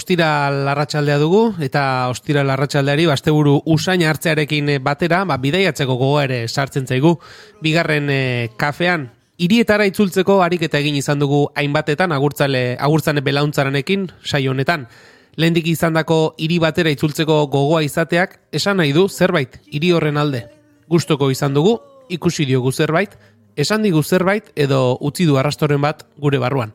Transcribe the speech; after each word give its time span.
Ostira 0.00 0.48
larratxaldea 0.48 1.18
dugu, 1.20 1.40
eta 1.60 2.08
ostira 2.08 2.40
larratxaldeari 2.46 3.04
basteburu 3.10 3.58
usain 3.68 4.00
hartzearekin 4.08 4.70
batera, 4.80 5.18
ba, 5.28 5.36
bidaiatzeko 5.42 5.96
gogo 6.00 6.22
ere 6.22 6.38
sartzen 6.48 6.86
zaigu, 6.88 7.18
bigarren 7.60 8.08
e, 8.08 8.22
kafean, 8.56 9.10
hirietara 9.36 9.84
itzultzeko 9.90 10.38
ariketa 10.40 10.80
egin 10.80 10.96
izan 10.96 11.20
dugu 11.20 11.42
hainbatetan 11.52 12.16
agurtzale, 12.16 12.78
agurtzane 12.80 13.20
belauntzarenekin 13.20 14.08
sai 14.24 14.46
honetan. 14.48 14.88
Lehendik 15.36 15.68
izandako 15.68 16.20
hiri 16.40 16.56
batera 16.64 16.96
itzultzeko 16.96 17.42
gogoa 17.52 17.84
izateak, 17.84 18.38
esan 18.56 18.80
nahi 18.80 18.96
du 18.96 19.04
zerbait 19.08 19.60
hiri 19.68 19.92
horren 19.92 20.16
alde. 20.16 20.46
Gustoko 20.88 21.28
izan 21.28 21.52
dugu, 21.52 21.76
ikusi 22.08 22.48
diogu 22.48 22.72
zerbait, 22.72 23.18
esan 23.56 23.84
digu 23.84 24.00
zerbait 24.02 24.48
edo 24.56 24.96
utzi 24.96 25.28
du 25.28 25.36
arrastoren 25.36 25.84
bat 25.84 26.06
gure 26.16 26.40
barruan 26.40 26.72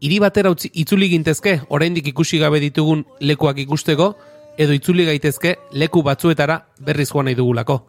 hiri 0.00 0.18
batera 0.18 0.50
utzi, 0.50 0.70
itzuli 0.74 1.08
gintezke, 1.08 1.60
oraindik 1.68 2.08
ikusi 2.08 2.38
gabe 2.38 2.60
ditugun 2.60 3.04
lekuak 3.20 3.58
ikusteko, 3.58 4.14
edo 4.58 4.72
itzuli 4.76 5.06
gaitezke 5.06 5.56
leku 5.72 6.02
batzuetara 6.02 6.58
berriz 6.80 7.10
joan 7.12 7.28
nahi 7.28 7.36
dugulako. 7.36 7.80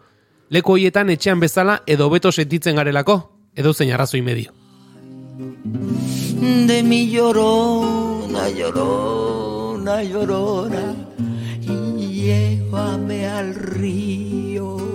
Leku 0.51 0.75
hoietan 0.75 1.09
etxean 1.09 1.39
bezala 1.39 1.81
edo 1.87 2.09
beto 2.09 2.31
sentitzen 2.31 2.75
garelako, 2.75 3.17
edo 3.55 3.73
zein 3.73 3.93
arrazoi 3.93 4.21
medio. 4.21 4.51
De 6.67 6.81
mi 6.83 7.05
llorona, 7.13 8.47
llorona, 8.49 10.01
llorona, 10.03 10.85
llévame 11.67 13.27
al 13.27 13.55
río. 13.55 14.90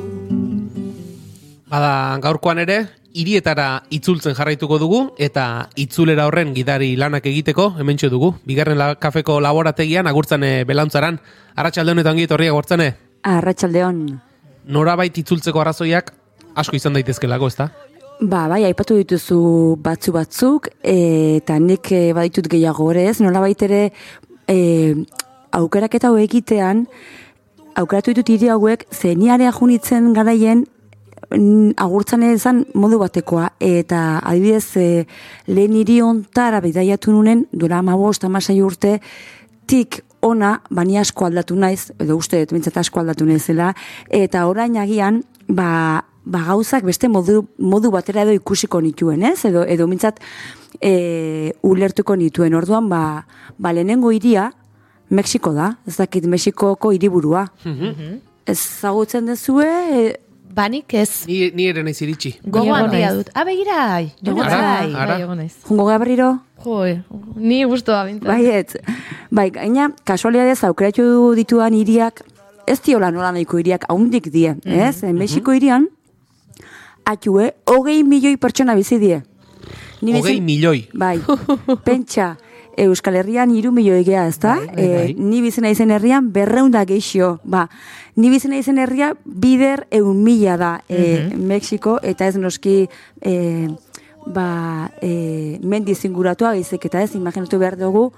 Bada, 1.66 2.18
gaurkoan 2.22 2.60
ere, 2.62 2.76
hirietara 3.16 3.80
itzultzen 3.90 4.36
jarraituko 4.38 4.76
dugu 4.78 5.00
eta 5.18 5.66
itzulera 5.82 6.28
horren 6.28 6.52
gidari 6.54 6.92
lanak 7.00 7.26
egiteko 7.26 7.72
hementxe 7.80 8.10
dugu. 8.12 8.34
Bigarren 8.46 8.78
la, 8.78 8.92
kafeko 9.02 9.40
laborategian 9.42 10.06
agurtzen 10.06 10.44
e, 10.46 10.52
belantzaran. 10.68 11.18
Arratxalde 11.56 11.96
honetan 11.96 12.20
giet 12.20 12.34
horriak 12.36 12.54
gortzene? 12.54 12.92
Arratxaldeon. 13.26 13.98
Norabait 14.70 15.18
itzultzeko 15.18 15.64
arrazoiak 15.64 16.12
asko 16.54 16.78
izan 16.78 16.94
daitezkelako, 16.94 17.50
ezta? 17.50 17.68
Ba, 18.20 18.46
bai, 18.48 18.62
aipatu 18.68 18.96
dituzu 19.00 19.40
batzu 19.82 20.14
batzuk, 20.14 20.70
eta 20.86 21.58
nik 21.60 21.90
e, 21.92 22.12
baditut 22.16 22.46
gehiago 22.52 22.92
ez, 22.92 23.18
nolabait 23.20 23.66
ere 23.66 23.82
e, 24.48 24.94
aukeraketa 25.50 26.08
hau 26.08 26.16
egitean, 26.22 26.86
aukeratu 27.74 28.14
ditut 28.14 28.30
hiri 28.32 28.48
hauek, 28.54 28.86
zeniarea 28.94 29.52
junitzen 29.52 30.14
garaien 30.14 30.64
agurtzan 31.30 32.22
ezan 32.22 32.64
modu 32.74 32.98
batekoa, 32.98 33.50
eta 33.60 34.20
adibidez 34.22 34.76
e, 34.76 35.06
lehen 35.46 35.74
hiri 35.74 36.00
ontara 36.02 36.60
bidaiatu 36.60 37.12
nunen, 37.12 37.46
dura 37.52 37.78
amabost, 37.78 38.24
amasai 38.24 38.60
urte, 38.62 39.00
tik 39.66 40.02
ona, 40.22 40.60
bani 40.70 40.98
asko 40.98 41.26
aldatu 41.26 41.56
naiz, 41.56 41.90
edo 41.98 42.16
uste, 42.16 42.44
mintzat 42.52 42.78
asko 42.82 43.00
aldatu 43.00 43.26
naizela, 43.26 43.72
eta 44.10 44.46
orain 44.46 44.76
agian, 44.80 45.22
ba, 45.48 46.04
ba 46.24 46.44
gauzak 46.48 46.86
beste 46.86 47.08
modu, 47.08 47.44
modu 47.58 47.90
batera 47.94 48.24
edo 48.26 48.34
ikusiko 48.36 48.80
nituen, 48.82 49.22
ez? 49.26 49.44
Edo, 49.48 49.64
edo 49.66 49.86
mintzat 49.90 50.20
e, 50.80 51.52
ulertuko 51.62 52.16
nituen, 52.16 52.54
orduan, 52.54 52.88
ba, 52.90 53.02
ba 53.58 53.74
lehenengo 53.74 54.12
iria, 54.14 54.52
Mexiko 55.06 55.52
da, 55.54 55.76
ez 55.86 55.94
dakit 56.00 56.24
Mexikoko 56.26 56.90
hiriburua. 56.90 57.44
Mm 57.64 57.74
-hmm. 57.74 58.20
Ez 58.46 58.58
zagutzen 58.58 59.26
dezue, 59.26 59.66
e, 59.66 60.16
Banik 60.56 60.94
ez. 60.94 61.26
Ni, 61.28 61.50
ni 61.52 61.66
ere 61.68 61.82
naiz 61.84 61.98
iritsi. 62.00 62.30
Gogo 62.48 62.72
handia 62.72 63.10
dut. 63.12 63.28
Abe 63.36 63.52
ah, 63.52 63.56
gira, 63.58 63.80
joan 64.24 64.38
bai. 64.40 64.94
Ara, 64.96 65.18
Jungo 65.68 65.84
berriro? 66.00 66.30
Jo, 66.64 66.78
ni 67.36 67.58
bintzen. 67.66 68.22
Bai, 68.24 68.46
ez. 68.46 68.78
Bai, 69.30 69.50
gaina, 69.50 69.90
kasualiadez 70.04 70.62
aukeratu 70.64 71.34
dituan 71.36 71.74
iriak, 71.76 72.24
ez 72.66 72.80
diola 72.80 73.10
nola 73.10 73.34
nahiko 73.36 73.60
iriak, 73.60 73.84
haundik 73.90 74.30
die, 74.32 74.54
mm 74.54 74.60
-hmm. 74.64 74.88
ez? 74.88 75.02
En 75.02 75.14
Mexiko 75.18 75.52
irian, 75.52 75.88
atxue, 77.04 77.52
hogei 77.66 78.02
milioi 78.02 78.36
pertsona 78.36 78.74
bizi 78.74 78.98
die. 78.98 79.22
Hogei 80.00 80.40
milioi? 80.40 80.88
Bai, 80.94 81.20
pentsa, 81.86 82.36
Euskal 82.76 83.16
Herrian 83.16 83.50
iru 83.54 83.72
milioi 83.72 84.04
gea, 84.04 84.26
ez 84.28 84.38
da? 84.38 84.56
Bai, 84.56 84.66
bai, 84.74 84.88
bai. 84.92 85.10
E, 85.10 85.14
ni 85.16 85.40
bizena 85.44 85.70
izen 85.72 85.90
herrian 85.90 86.30
berreunda 86.32 86.84
geixio. 86.84 87.38
Ba, 87.44 87.66
ni 88.16 88.30
bizena 88.30 88.58
izen 88.60 88.78
herria 88.78 89.14
bider 89.24 89.86
eun 89.90 90.22
mila 90.24 90.56
da 90.60 90.72
e, 90.88 91.00
mm 91.30 91.44
Mexiko, 91.46 91.98
eta 92.02 92.26
ez 92.26 92.36
noski 92.36 92.88
e, 93.20 93.34
ba, 94.26 94.90
e, 95.00 95.58
mendi 95.62 95.94
zinguratua 95.94 96.56
eta 96.56 97.02
ez, 97.02 97.14
imaginatu 97.14 97.58
behar 97.58 97.76
dugu, 97.78 98.12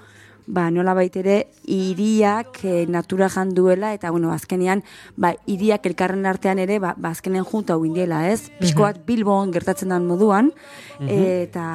ba, 0.49 0.69
nola 0.73 0.95
baitere, 0.97 1.43
iriak 1.69 2.57
e, 2.65 2.85
natura 2.89 3.29
janduela, 3.29 3.93
eta, 3.93 4.09
bueno, 4.09 4.31
azkenean, 4.33 4.81
ba, 5.15 5.35
iriak 5.45 5.85
elkarren 5.85 6.25
artean 6.25 6.59
ere, 6.59 6.79
ba, 6.81 6.95
ba 6.97 7.11
azkenean 7.13 7.45
junta 7.45 7.75
hau 7.75 7.85
indiela, 7.85 8.23
ez? 8.31 8.49
Pisko 8.57 8.87
bat 8.87 8.97
Bilbon 9.05 9.53
gertatzen 9.53 9.93
den 9.93 10.07
moduan, 10.09 10.49
eta, 11.05 11.67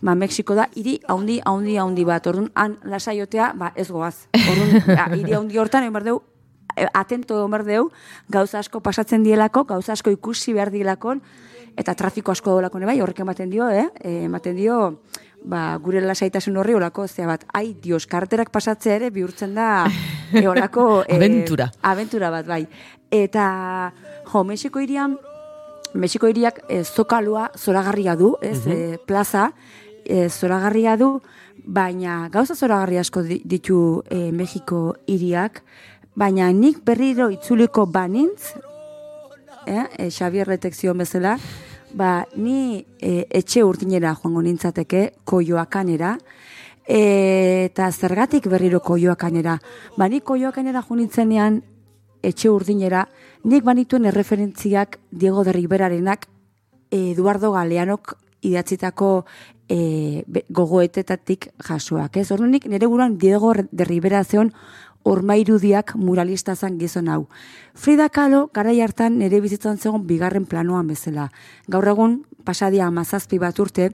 ba, 0.00 0.14
Mexiko 0.14 0.54
da, 0.54 0.68
iri 0.78 1.00
haundi, 1.10 1.40
haundi, 1.44 1.74
haundi 1.82 2.06
bat, 2.06 2.30
orduan, 2.30 2.52
han 2.54 2.78
lasaiotea, 2.86 3.50
ba, 3.58 3.72
ez 3.74 3.88
goaz. 3.90 4.28
Orduan, 4.38 4.78
ba, 5.00 5.08
iri 5.18 5.34
haundi 5.34 5.58
hortan, 5.58 5.88
emar 5.90 6.06
deu, 6.06 6.20
e, 6.76 6.86
atento 6.94 7.42
emar 7.44 7.66
deu, 7.66 7.88
gauza 8.30 8.62
asko 8.62 8.78
pasatzen 8.80 9.26
dielako, 9.26 9.66
gauza 9.74 9.98
asko 9.98 10.14
ikusi 10.14 10.54
behar 10.54 10.70
dielako, 10.70 11.18
eta 11.74 11.96
trafiko 11.98 12.30
asko 12.30 12.60
dolako 12.60 12.78
bai, 12.86 13.00
horrek 13.02 13.26
ematen 13.26 13.50
dio, 13.50 13.68
eh? 13.68 13.88
E, 13.98 14.24
ematen 14.30 14.54
dio, 14.54 15.00
ba, 15.44 15.76
gure 15.82 16.00
lasaitasun 16.04 16.56
horri 16.56 16.74
olako, 16.74 17.06
zea 17.08 17.28
bat, 17.28 17.44
ai, 17.52 17.74
dios, 17.80 18.06
karterak 18.10 18.50
pasatzea 18.54 18.96
ere 18.96 19.10
bihurtzen 19.14 19.54
da 19.54 19.86
e, 20.32 20.46
olako... 20.48 21.04
E, 21.06 21.16
aventura. 21.16 21.70
Aventura 21.82 22.30
bat, 22.34 22.48
bai. 22.48 22.64
Eta, 23.12 23.46
jo, 24.32 24.44
Mexiko 24.44 24.82
irian, 24.82 25.18
Mexiko 25.94 26.28
iriak 26.32 26.64
e, 26.68 26.82
zokalua 26.84 27.50
zoragarria 27.56 28.16
du, 28.18 28.34
ez, 28.42 28.58
mm 28.66 29.06
plaza, 29.06 29.50
e, 30.04 30.28
zoragarria 30.28 30.96
du, 30.96 31.18
baina 31.64 32.28
gauza 32.32 32.54
zoragarri 32.54 32.98
asko 32.98 33.22
ditu 33.24 33.78
e, 34.10 34.30
Mexiko 34.32 34.96
iriak, 35.06 35.62
baina 36.14 36.50
nik 36.52 36.82
berriro 36.84 37.30
itzuliko 37.32 37.86
banintz, 37.86 38.54
eh, 39.66 39.86
e, 39.98 40.10
Xavier 40.10 40.46
Retekzio 40.46 40.94
bezala, 40.94 41.38
ba, 41.94 42.26
ni 42.36 42.84
e, 43.00 43.26
etxe 43.30 43.62
urdinera 43.64 44.14
joango 44.18 44.42
nintzateke, 44.42 45.04
koioakanera, 45.24 46.16
e, 46.86 47.00
eta 47.70 47.90
zergatik 47.92 48.48
berriro 48.50 48.80
koioakanera. 48.80 49.58
Ba, 49.96 50.08
ni 50.08 50.20
koioakanera 50.20 50.82
jo 50.82 50.96
etxe 52.24 52.48
urdinera, 52.50 53.06
nik 53.44 53.64
banituen 53.64 54.06
erreferentziak 54.06 54.98
Diego 55.10 55.44
de 55.44 55.52
Riberarenak 55.52 56.28
Eduardo 56.90 57.52
Galeanok 57.52 58.16
idatzitako 58.44 59.24
e, 59.68 60.24
gogoetetatik 60.48 61.50
jasoak. 61.66 62.16
Ez, 62.20 62.30
orduan 62.32 62.52
nik 62.54 62.66
nire 62.68 62.86
buruan 62.86 63.18
Diego 63.18 63.52
de 63.54 63.84
Ribera 63.84 64.24
zeon 64.24 64.52
ormairudiak 65.04 65.94
muralista 66.00 66.56
zan 66.56 66.78
gizon 66.80 67.08
hau. 67.12 67.26
Frida 67.74 68.08
Kahlo 68.08 68.48
garai 68.54 68.80
hartan 68.80 69.18
nire 69.20 69.40
bizitzan 69.44 69.78
zegoen 69.78 70.06
bigarren 70.08 70.46
planoan 70.48 70.88
bezala. 70.88 71.30
Gaur 71.68 71.88
egun 71.92 72.22
pasadia 72.44 72.86
amazazpi 72.86 73.38
bat 73.38 73.58
urte, 73.60 73.90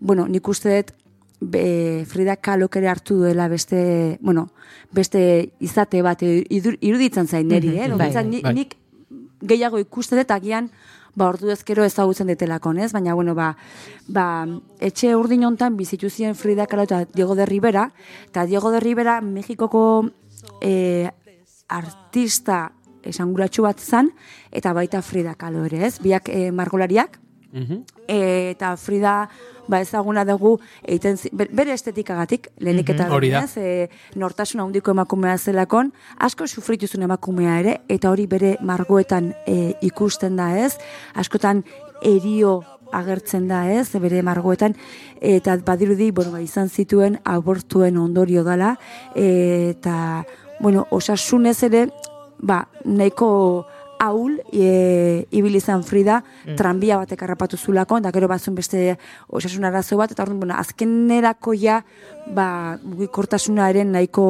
bueno, 0.00 0.26
nik 0.28 0.48
uste 0.48 0.76
dut 0.76 0.94
be, 1.42 2.04
Frida 2.06 2.36
Kahlo 2.36 2.68
kere 2.70 2.88
hartu 2.88 3.18
duela 3.18 3.48
beste, 3.48 4.18
bueno, 4.20 4.48
beste 4.94 5.52
izate 5.60 6.02
bat 6.02 6.22
iruditzen 6.22 7.26
zain 7.26 7.48
niri, 7.48 7.76
eh? 7.78 7.90
bai, 7.98 8.12
nik, 8.24 8.42
bai. 8.46 8.54
nik 8.54 8.76
gehiago 9.42 9.82
ikuste 9.82 10.16
dut 10.16 10.30
agian 10.30 10.70
ba 11.14 11.26
ordu 11.28 11.50
ezkero 11.52 11.84
ezagutzen 11.84 12.30
detelako, 12.30 12.72
ez? 12.80 12.92
Baina 12.92 13.14
bueno, 13.14 13.34
ba, 13.34 13.56
ba 14.08 14.46
etxe 14.80 15.12
urdin 15.16 15.44
hontan 15.44 15.76
bizitu 15.76 16.08
ziren 16.08 16.34
Frida 16.38 16.66
Kahlo 16.66 16.86
eta 16.86 17.04
Diego 17.12 17.34
de 17.34 17.46
Rivera, 17.46 17.90
eta 18.30 18.46
Diego 18.46 18.70
de 18.70 18.80
Rivera 18.80 19.20
Mexikoko 19.20 20.12
e, 20.60 21.10
artista 21.68 22.72
esanguratsu 23.02 23.64
bat 23.66 23.80
zan, 23.80 24.12
eta 24.52 24.72
baita 24.72 25.02
Frida 25.02 25.34
Kahlo 25.34 25.64
ere, 25.66 25.86
ez? 25.86 25.98
Biak 26.02 26.28
e, 26.28 26.50
margolariak, 26.54 27.18
mhm. 27.52 27.82
eta 28.08 28.76
Frida 28.76 29.28
ba 29.68 29.80
ezaguna 29.80 30.24
dugu 30.26 30.56
egiten 30.82 31.18
bere 31.32 31.74
estetikagatik 31.76 32.48
lehenik 32.58 32.90
eta 32.94 33.08
mm 33.08 33.46
e, 33.56 33.88
nortasun 34.16 34.60
handiko 34.60 34.90
emakumea 34.90 35.38
zelakon 35.38 35.92
asko 36.18 36.46
sufritu 36.46 36.86
zuen 36.86 37.04
emakumea 37.04 37.58
ere 37.60 37.80
eta 37.88 38.10
hori 38.10 38.26
bere 38.26 38.56
margoetan 38.60 39.32
e, 39.46 39.74
ikusten 39.82 40.36
da 40.36 40.50
ez 40.58 40.78
askotan 41.14 41.64
erio 42.02 42.62
agertzen 42.92 43.48
da 43.48 43.64
ez, 43.72 43.88
bere 44.00 44.22
margoetan, 44.22 44.76
eta 45.20 45.56
badirudi, 45.64 46.10
bueno, 46.10 46.32
ba, 46.32 46.40
izan 46.40 46.68
zituen 46.68 47.18
abortuen 47.24 47.98
ondorio 47.98 48.44
dala, 48.44 48.76
eta 49.14 50.24
bueno, 50.60 50.86
osasunez 50.90 51.62
ere, 51.66 51.86
ba, 52.38 52.66
nahiko 52.84 53.66
ahul 54.02 54.40
e, 54.50 55.26
ibili 55.30 55.60
izan 55.62 55.84
Frida, 55.86 56.22
tranbia 56.58 56.98
batek 56.98 57.22
harrapatu 57.22 57.56
zulako, 57.56 58.00
eta 58.02 58.10
gero 58.14 58.28
batzun 58.30 58.56
beste 58.58 58.96
osasun 59.28 59.64
arazo 59.64 59.98
bat, 60.00 60.10
eta 60.10 60.24
orduan, 60.24 60.40
bueno, 60.42 60.58
azkenerako 60.58 61.54
ja, 61.54 61.80
ba, 62.34 62.78
mugikortasunaren 62.82 63.94
nahiko 63.94 64.26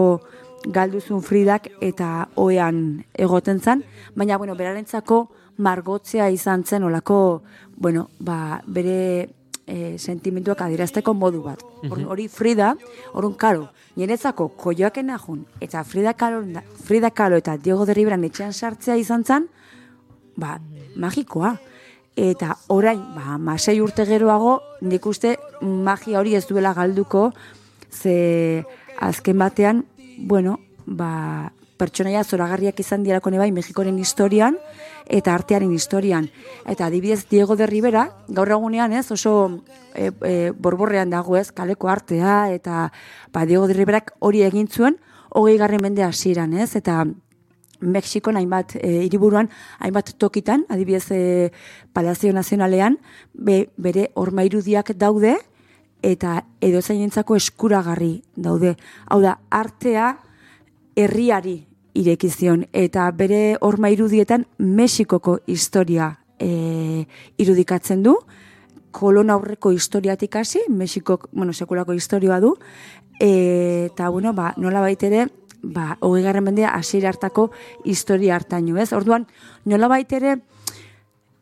galduzun 0.62 1.23
Fridak 1.25 1.70
eta 1.82 2.29
oean 2.38 3.03
egoten 3.19 3.61
zan, 3.61 3.82
baina, 4.14 4.38
bueno, 4.38 4.55
berarentzako 4.55 5.25
margotzea 5.62 6.29
izan 6.35 6.64
zen 6.64 6.85
olako, 6.85 7.43
bueno, 7.76 8.09
ba, 8.19 8.61
bere 8.67 9.29
e, 9.67 9.97
sentimentuak 9.99 10.61
adierazteko 10.67 11.14
modu 11.14 11.43
bat. 11.47 11.62
Orduan, 11.85 12.06
Hori 12.12 12.29
Frida, 12.29 12.73
orun 13.14 13.35
karo, 13.38 13.69
niretzako 13.97 14.49
koioaken 14.59 15.12
ajun, 15.14 15.44
eta 15.61 15.85
Frida 15.85 16.14
Kahlo, 16.19 16.43
Frida 16.85 17.11
Kahlo 17.11 17.38
eta 17.41 17.56
Diego 17.59 17.87
de 17.87 17.94
Riberan 17.94 18.25
etxean 18.29 18.53
sartzea 18.53 18.97
izan 19.00 19.25
zen, 19.25 19.49
ba, 20.37 20.59
magikoa. 20.97 21.56
Eta 22.12 22.59
orain, 22.69 23.00
ba, 23.17 23.38
masei 23.41 23.79
urte 23.81 24.05
geroago, 24.05 24.59
nik 24.85 25.06
uste 25.09 25.38
magia 25.62 26.20
hori 26.20 26.35
ez 26.37 26.44
duela 26.49 26.75
galduko, 26.76 27.31
ze 27.88 28.67
azken 29.00 29.38
batean, 29.38 29.87
bueno, 30.19 30.59
ba, 30.85 31.53
pertsonaia 31.82 32.23
zoragarriak 32.23 32.79
izan 32.79 33.02
dirako 33.02 33.31
bai 33.34 33.50
Mexikoren 33.50 33.99
historian 33.99 34.56
eta 35.06 35.34
artearen 35.34 35.73
historian. 35.73 36.29
Eta 36.67 36.87
adibidez 36.87 37.26
Diego 37.29 37.56
de 37.56 37.67
Rivera, 37.67 38.05
gaur 38.29 38.50
egunean 38.55 38.93
ez, 38.93 39.11
oso 39.11 39.64
e, 39.94 40.11
e, 40.23 40.52
borborrean 40.52 41.11
dago 41.11 41.37
ez, 41.37 41.50
kaleko 41.50 41.88
artea, 41.88 42.52
eta 42.55 42.93
ba, 43.32 43.46
Diego 43.46 43.67
de 43.67 43.75
Riverak 43.75 44.14
hori 44.20 44.44
egin 44.46 44.69
zuen, 44.69 44.99
hogei 45.31 45.56
garren 45.58 45.82
mende 45.82 46.05
hasieran 46.05 46.55
ez, 46.55 46.76
eta 46.76 47.05
Mexikon 47.82 48.38
hainbat 48.38 48.76
e, 48.78 49.02
hiriburuan 49.08 49.50
hainbat 49.82 50.14
tokitan, 50.23 50.67
adibidez 50.70 51.11
e, 51.11 51.50
Palazio 51.93 52.32
Nazionalean, 52.32 53.00
be, 53.35 53.73
bere 53.76 54.12
horma 54.14 54.46
irudiak 54.46 54.94
daude 54.94 55.35
eta 56.02 56.44
edo 56.62 56.81
zainentzako 56.82 57.35
eskuragarri 57.38 58.23
daude. 58.37 58.76
Hau 59.11 59.20
da, 59.23 59.37
artea 59.50 60.14
herriari 60.94 61.72
irekizion 61.94 62.67
eta 62.73 63.11
bere 63.17 63.56
horma 63.61 63.91
irudietan 63.93 64.47
Mexikoko 64.59 65.39
historia 65.47 66.19
e, 66.39 67.06
irudikatzen 67.39 68.03
du, 68.03 68.17
kolon 68.93 69.31
aurreko 69.33 69.73
historiatik 69.73 70.37
hasi, 70.37 70.62
Mexikok, 70.69 71.29
bueno, 71.33 71.53
sekulako 71.53 71.94
historioa 71.97 72.41
du, 72.41 72.55
e, 73.21 73.89
eta, 73.91 74.09
bueno, 74.11 74.35
ba, 74.37 74.53
nola 74.56 74.83
baitere, 74.85 75.29
ba, 75.62 75.97
hogei 76.00 76.23
garren 76.25 76.44
mendea 76.44 76.75
hasiera 76.77 77.12
hartako 77.12 77.50
historia 77.85 78.37
hartaino, 78.37 78.77
ez? 78.81 78.93
Orduan, 78.93 79.27
nola 79.65 79.88
baitere, 79.88 80.38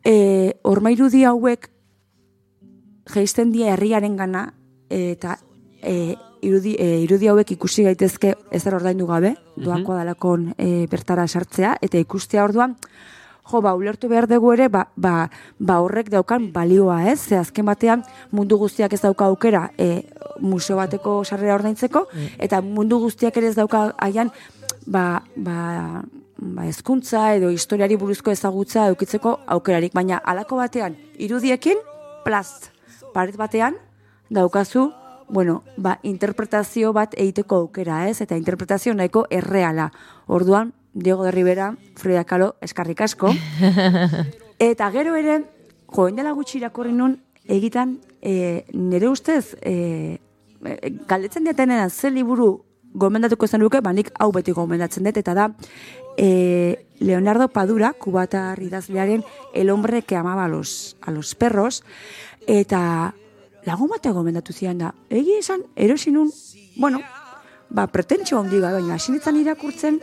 e, 0.05 0.57
horma 0.63 0.91
irudi 0.93 1.25
hauek 1.25 1.69
geisten 3.11 3.51
dia 3.51 3.73
herriaren 3.73 4.15
gana, 4.15 4.51
eta 4.91 5.37
e, 5.81 6.15
irudi, 6.41 6.75
e, 6.79 6.99
irudi 7.05 7.29
hauek 7.31 7.55
ikusi 7.55 7.85
gaitezke 7.85 8.35
ezer 8.51 8.75
ordaindu 8.75 9.07
gabe, 9.09 9.35
doako 9.55 9.95
dalakon 9.97 10.51
e, 10.57 10.87
bertara 10.91 11.27
sartzea, 11.27 11.75
eta 11.81 11.99
ikustea 12.01 12.43
orduan, 12.43 12.75
jo, 13.51 13.61
ba, 13.61 13.73
ulertu 13.75 14.09
behar 14.11 14.27
dugu 14.29 14.53
ere, 14.53 14.67
ba, 14.69 14.85
ba, 14.95 15.29
ba 15.59 15.79
horrek 15.83 16.09
daukan 16.13 16.51
balioa, 16.53 17.01
ez? 17.11 17.19
Ze 17.27 17.37
azken 17.39 17.65
batean 17.65 18.03
mundu 18.31 18.57
guztiak 18.57 18.93
ez 18.93 19.01
dauka 19.01 19.27
aukera 19.27 19.69
e, 19.77 20.05
museo 20.39 20.77
bateko 20.79 21.21
sarrera 21.25 21.57
ordaintzeko, 21.59 22.05
eta 22.39 22.61
mundu 22.61 22.99
guztiak 23.03 23.37
ere 23.37 23.51
ez 23.51 23.57
dauka 23.57 23.89
haian, 23.97 24.31
ba, 24.85 25.23
ba, 25.35 26.03
ba, 26.37 26.65
ezkuntza 26.69 27.31
edo 27.37 27.51
historiari 27.53 27.97
buruzko 27.99 28.31
ezagutza 28.31 28.87
eukitzeko 28.93 29.39
aukerarik, 29.57 29.93
baina 29.93 30.21
halako 30.25 30.61
batean, 30.61 30.97
irudiekin, 31.17 31.81
plast, 32.25 32.71
paret 33.13 33.37
batean, 33.37 33.75
daukazu, 34.31 34.89
bueno, 35.31 35.63
ba, 35.77 35.99
interpretazio 36.03 36.91
bat 36.93 37.15
egiteko 37.17 37.63
aukera, 37.65 38.09
ez? 38.09 38.21
Eta 38.21 38.37
interpretazio 38.37 38.93
nahiko 38.93 39.25
erreala. 39.29 39.91
Orduan, 40.27 40.73
Diego 40.93 41.23
de 41.23 41.31
Rivera, 41.31 41.75
Frida 41.95 42.25
Kahlo, 42.25 42.55
eskarrik 42.61 43.01
asko. 43.01 43.31
Eta 44.59 44.91
gero 44.91 45.15
ere, 45.15 45.41
joen 45.87 46.19
dela 46.19 46.35
gutxi 46.35 46.59
irakorri 46.59 46.91
nun, 46.93 47.15
egitan, 47.47 47.99
e, 48.21 48.65
nire 48.73 49.07
ustez, 49.09 49.55
e, 49.61 50.19
e, 50.65 50.75
galdetzen 51.07 51.47
diatenena 51.47 51.89
ze 51.89 52.11
liburu 52.11 52.51
gomendatuko 52.93 53.47
izan 53.47 53.63
duke, 53.63 53.79
ba 53.81 53.93
nik 53.95 54.11
hau 54.19 54.31
beti 54.35 54.51
gomendatzen 54.51 55.07
dut, 55.07 55.17
eta 55.17 55.33
da, 55.33 55.47
e, 56.17 56.87
Leonardo 56.99 57.47
Padura, 57.47 57.93
kubatar 57.93 58.61
idazlearen 58.61 59.23
El 59.53 59.69
hombre 59.69 60.03
que 60.03 60.15
amaba 60.15 60.45
a 60.45 60.47
los, 60.47 60.97
a 61.01 61.11
los 61.11 61.33
perros, 61.35 61.83
eta 62.45 63.15
lagun 63.65 63.89
batean 63.89 64.15
gomendatu 64.15 64.53
zian 64.53 64.77
da, 64.77 64.93
egi 65.09 65.37
esan, 65.39 65.63
erosinun, 65.75 66.31
bueno, 66.77 67.01
ba, 67.69 67.87
pretentxo 67.87 68.39
handi 68.39 68.59
gabe, 68.59 68.81
baina 68.81 68.95
hasi 68.95 69.13
irakurtzen, 69.41 69.99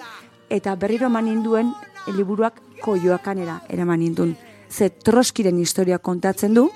eta 0.48 0.74
berriro 0.76 1.06
eman 1.06 1.24
ninduen 1.24 1.72
liburuak 2.14 2.60
koioakanera 2.82 3.62
eraman 3.68 4.00
nindun. 4.00 4.36
Ze 4.70 4.90
troskiren 4.90 5.58
historia 5.58 5.98
kontatzen 5.98 6.54
du, 6.54 6.70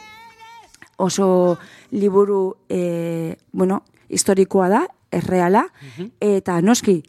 oso 0.96 1.58
liburu, 1.90 2.56
e, 2.68 3.36
bueno, 3.52 3.82
historikoa 4.08 4.68
da, 4.68 4.86
erreala, 5.10 5.66
eta 6.20 6.60
noski, 6.60 7.02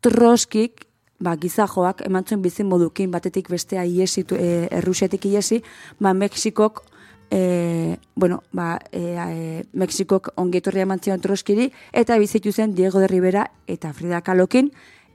troskik, 0.00 0.86
ba, 1.20 1.36
gizajoak 1.36 2.02
emantzuen 2.06 2.42
bizin 2.42 2.66
modukin 2.66 3.10
batetik 3.10 3.50
bestea 3.50 3.84
iesi, 3.84 4.24
e, 4.32 4.68
errusiatik 4.70 5.26
iesi, 5.26 5.62
ba, 6.00 6.14
Mexikok 6.14 6.82
e, 7.30 7.98
bueno, 8.14 8.42
ba, 8.52 8.78
e, 8.92 9.16
e, 9.16 9.64
Mexikok 9.72 10.32
ongetorria 10.36 10.82
eman 10.82 11.00
zion 11.00 11.20
troskiri, 11.20 11.70
eta 11.92 12.18
bizitu 12.18 12.52
zen 12.52 12.74
Diego 12.74 13.00
de 13.00 13.08
Rivera 13.08 13.50
eta 13.66 13.92
Frida 13.92 14.20
Kalokin 14.20 14.72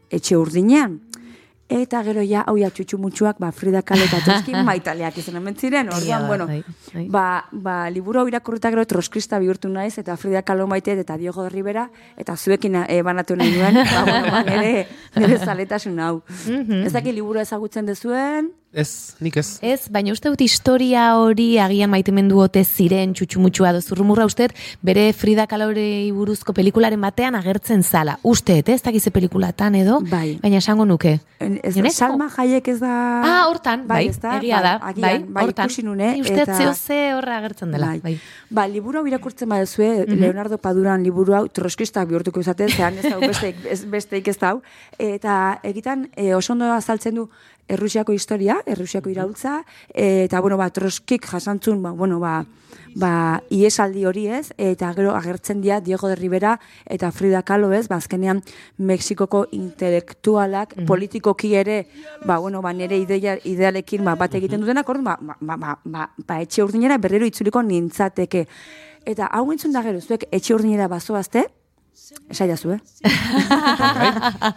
etxe 0.09 0.37
urdinean. 0.37 1.01
Eta 1.65 2.03
gero 2.05 2.21
ja, 2.21 2.43
hau 2.45 2.53
ja, 2.59 2.67
txutxumutxuak, 2.69 3.39
ba, 3.41 3.49
Frida 3.49 3.81
Kahlo 3.81 4.05
eta 4.05 4.19
Troski 4.21 4.53
maitaleak 4.67 5.15
izan 5.17 5.39
hemen 5.39 5.55
ziren, 5.57 5.89
orduan, 5.89 6.21
da, 6.21 6.27
bueno, 6.29 6.45
bai, 6.45 6.59
bai. 6.93 7.05
ba, 7.09 7.23
ba, 7.51 7.77
liburu 7.89 8.21
hau 8.21 8.27
irakurrita 8.29 8.69
gero 8.69 8.83
troskista 8.85 9.39
bihurtu 9.41 9.71
naiz, 9.73 9.95
eta 9.97 10.13
Frida 10.15 10.43
Kahlo 10.45 10.67
maite 10.69 10.93
eta 10.93 11.17
Diego 11.17 11.41
de 11.41 11.49
Rivera, 11.49 11.87
eta 12.21 12.37
zuekin 12.37 12.77
e, 12.83 13.01
banatu 13.01 13.35
nahi 13.35 13.55
nuen, 13.57 13.81
ba, 13.81 14.03
bueno, 14.05 14.29
ba, 14.29 14.43
nire, 14.45 14.85
nire 15.15 15.39
zaletasun 15.41 15.97
hau. 16.05 16.21
Ez 16.85 16.93
daki 16.93 17.15
liburu 17.17 17.41
ezagutzen 17.41 17.89
dezuen, 17.89 18.53
Ez, 18.75 19.15
nik 19.23 19.37
ez. 19.39 19.53
Ez, 19.63 19.85
baina 19.87 20.11
uste 20.11 20.27
dut 20.27 20.41
historia 20.43 21.05
hori 21.15 21.53
agian 21.63 21.87
maitemendu 21.93 22.41
ote 22.43 22.59
ziren 22.67 23.13
txutxumutxua 23.15 23.69
do 23.71 23.79
zurrumurra 23.79 24.25
uste 24.27 24.49
bere 24.83 25.05
Frida 25.15 25.45
Kalorei 25.47 26.09
buruzko 26.11 26.51
pelikularen 26.57 26.99
batean 26.99 27.37
agertzen 27.39 27.85
zala. 27.87 28.17
Uste, 28.27 28.57
ez 28.67 28.81
dakize 28.83 29.13
pelikulatan 29.15 29.77
edo, 29.79 30.01
Bai. 30.11 30.39
baina 30.43 30.59
esango 30.59 30.83
nuke. 30.85 31.21
En- 31.39 31.55
ez, 31.63 31.71
Nionez, 31.77 31.93
Salma 31.95 32.27
Jaiek 32.35 32.67
ez 32.67 32.79
da... 32.81 32.91
Ah, 33.23 33.45
hortan, 33.47 33.85
bai, 33.87 34.09
ez 34.09 34.19
da? 34.19 34.35
egia 34.41 34.59
da, 34.61 34.73
bai, 34.83 34.93
bai, 34.99 35.13
agian, 35.13 35.31
bai, 35.33 35.45
hortan. 35.47 35.71
ikusi 35.71 35.83
nune, 35.87 36.11
Bai, 36.11 36.21
uste 36.27 36.41
eta- 36.43 36.57
zeo 36.59 36.73
ze 36.75 36.99
horra 37.15 37.37
agertzen 37.39 37.71
dela, 37.71 37.93
bai. 38.03 38.17
Ba, 38.49 38.67
liburu 38.67 38.99
hau 38.99 39.07
irakurtzen 39.07 39.47
baduzue, 39.55 40.03
Leonardo 40.07 40.57
Paduran 40.59 41.03
liburu 41.03 41.33
hau 41.39 41.47
troskistak 41.47 42.07
bihurtuko 42.11 42.43
izaten, 42.43 42.67
zehan 42.75 42.99
ez 42.99 43.13
hau 43.13 43.19
besteik 43.31 43.63
ez, 43.71 43.85
besteik 43.87 44.27
ez 44.27 44.37
da 44.37 44.51
hau. 44.51 44.61
Eta 44.99 45.59
egitan 45.63 46.09
e, 46.15 46.33
oso 46.35 46.51
ondo 46.53 46.67
azaltzen 46.75 47.15
du 47.15 47.29
Errusiako 47.67 48.13
historia, 48.13 48.59
Errusiako 48.65 49.09
iraultza, 49.09 49.63
e, 49.89 50.25
eta 50.25 50.39
bueno, 50.41 50.57
ba, 50.57 50.69
troskik 50.69 51.25
jasantzun, 51.25 51.81
ba, 51.81 51.91
bueno, 51.91 52.19
ba, 52.19 52.45
ba, 52.95 53.41
iesaldi 53.49 54.05
hori 54.05 54.27
ez, 54.27 54.51
eta 54.57 54.91
gero 54.93 55.15
agertzen 55.17 55.61
dira 55.61 55.81
Diego 55.81 56.07
de 56.07 56.15
Rivera 56.15 56.59
eta 56.85 57.11
Frida 57.11 57.41
Kahlo 57.43 57.71
ez, 57.73 57.87
ba, 57.87 57.97
azkenean 57.97 58.43
Mexikoko 58.77 59.45
intelektualak, 59.51 60.77
politikoki 60.85 61.55
ere, 61.55 61.87
ba, 62.25 62.37
bueno, 62.37 62.61
ba, 62.61 62.73
nire 62.73 62.97
ideia, 63.01 63.37
idealekin 63.43 64.05
ba, 64.05 64.15
bat 64.15 64.37
egiten 64.37 64.61
dutenak, 64.61 64.89
orduan, 64.89 65.05
ba, 65.05 65.37
ba, 65.39 65.57
ba, 65.57 65.77
ba, 65.83 66.09
ba, 66.17 66.41
etxe 66.41 66.63
urdinera 66.63 66.97
berriro 67.01 67.25
itzuliko 67.25 67.65
nintzateke. 67.65 68.45
Eta 69.05 69.27
hau 69.33 69.45
entzun 69.53 69.73
da 69.73 69.83
gero, 69.85 70.01
zuek 70.01 70.29
etxe 70.31 70.53
urdinera 70.53 70.87
bazoazte, 70.89 71.47
esaia 72.29 72.57
zu, 72.57 72.71
eh? 72.73 72.79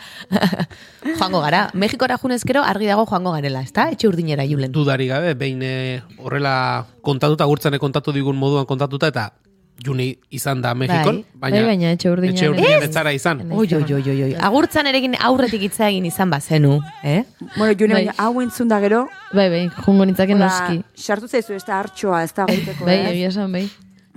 joango 1.19 1.41
gara. 1.41 1.71
Mexikora 1.75 2.19
junezkero 2.19 2.63
argi 2.65 2.87
dago 2.87 3.07
joango 3.07 3.33
garela, 3.33 3.63
ezta? 3.63 3.89
Etxe 3.95 4.09
urdinera 4.09 4.45
julen. 4.47 4.73
Dudari 4.73 5.07
gabe, 5.11 5.35
behin 5.39 5.63
eh, 5.63 6.01
horrela 6.19 6.87
kontatuta, 7.03 7.45
gurtzane 7.49 7.79
kontatu 7.79 8.13
digun 8.13 8.37
moduan 8.37 8.67
kontatuta, 8.67 9.09
eta 9.13 9.31
juni 9.79 10.09
izan 10.35 10.59
da 10.61 10.73
Mexikon, 10.75 11.21
Bai, 11.39 11.53
bai, 11.55 11.63
baina 11.69 11.93
etxe 11.95 12.11
urdinean 12.11 12.35
etxe 12.35 12.47
ez. 12.47 12.51
urdinean 12.51 12.83
ez 12.83 12.91
zara 12.93 13.13
izan. 13.15 13.45
Oi, 13.53 13.69
oi, 13.77 13.85
oi, 13.95 14.03
oi, 14.11 14.23
oi. 14.27 14.33
Agurtzan 14.49 14.87
erekin 14.91 15.15
aurretik 15.23 15.63
hitza 15.69 15.87
egin 15.89 16.07
izan 16.11 16.31
bazenu, 16.35 16.81
eh? 17.07 17.23
Bueno, 17.57 17.75
june, 17.79 17.95
Bai. 17.95 18.07
baina 18.09 18.15
hau 18.19 18.41
entzun 18.43 18.69
da 18.69 18.81
gero, 18.83 19.05
Bai, 19.33 19.47
bai, 19.53 19.69
jungo 19.85 20.05
nintzake 20.09 20.35
hola, 20.35 20.49
noski. 20.51 20.83
sartu 20.99 21.29
zaizu 21.29 21.55
ez 21.55 21.63
da 21.65 21.79
hartxoa, 21.79 22.25
ez 22.27 22.35
da 22.35 22.47
goiteko, 22.51 22.85
Bai, 22.91 22.97
eh? 23.05 23.11
egia 23.13 23.29
esan, 23.31 23.53
bai. 23.55 23.69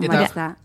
Eta 0.04 0.20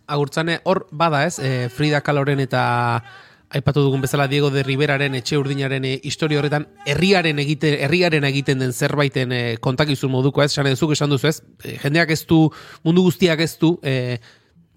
agurtzane 0.07 0.59
hor 0.63 0.87
bada 0.91 1.25
ez, 1.25 1.39
eh, 1.39 1.69
Frida 1.73 2.01
Kaloren 2.01 2.39
eta 2.39 3.03
aipatu 3.49 3.81
dugun 3.81 4.01
bezala 4.01 4.27
Diego 4.27 4.49
de 4.51 4.63
Riberaren 4.63 5.15
etxe 5.15 5.37
urdinaren 5.39 5.85
e, 5.87 5.93
historia 6.03 6.39
horretan 6.41 6.67
herriaren 6.85 7.39
egite 7.39 7.77
herriaren 7.85 8.25
egiten 8.27 8.59
den 8.59 8.73
zerbaiten 8.73 9.31
e, 9.31 9.57
kontakizun 9.63 10.11
moduko 10.11 10.43
ez, 10.43 10.51
esan 10.51 10.67
duzuk 10.67 10.91
esan 10.91 11.09
duzu 11.09 11.29
ez, 11.29 11.37
e, 11.63 11.77
jendeak 11.79 12.11
ez 12.11 12.25
du, 12.27 12.49
mundu 12.83 13.05
guztiak 13.07 13.39
ez 13.39 13.53
du, 13.61 13.77
e, 13.83 14.19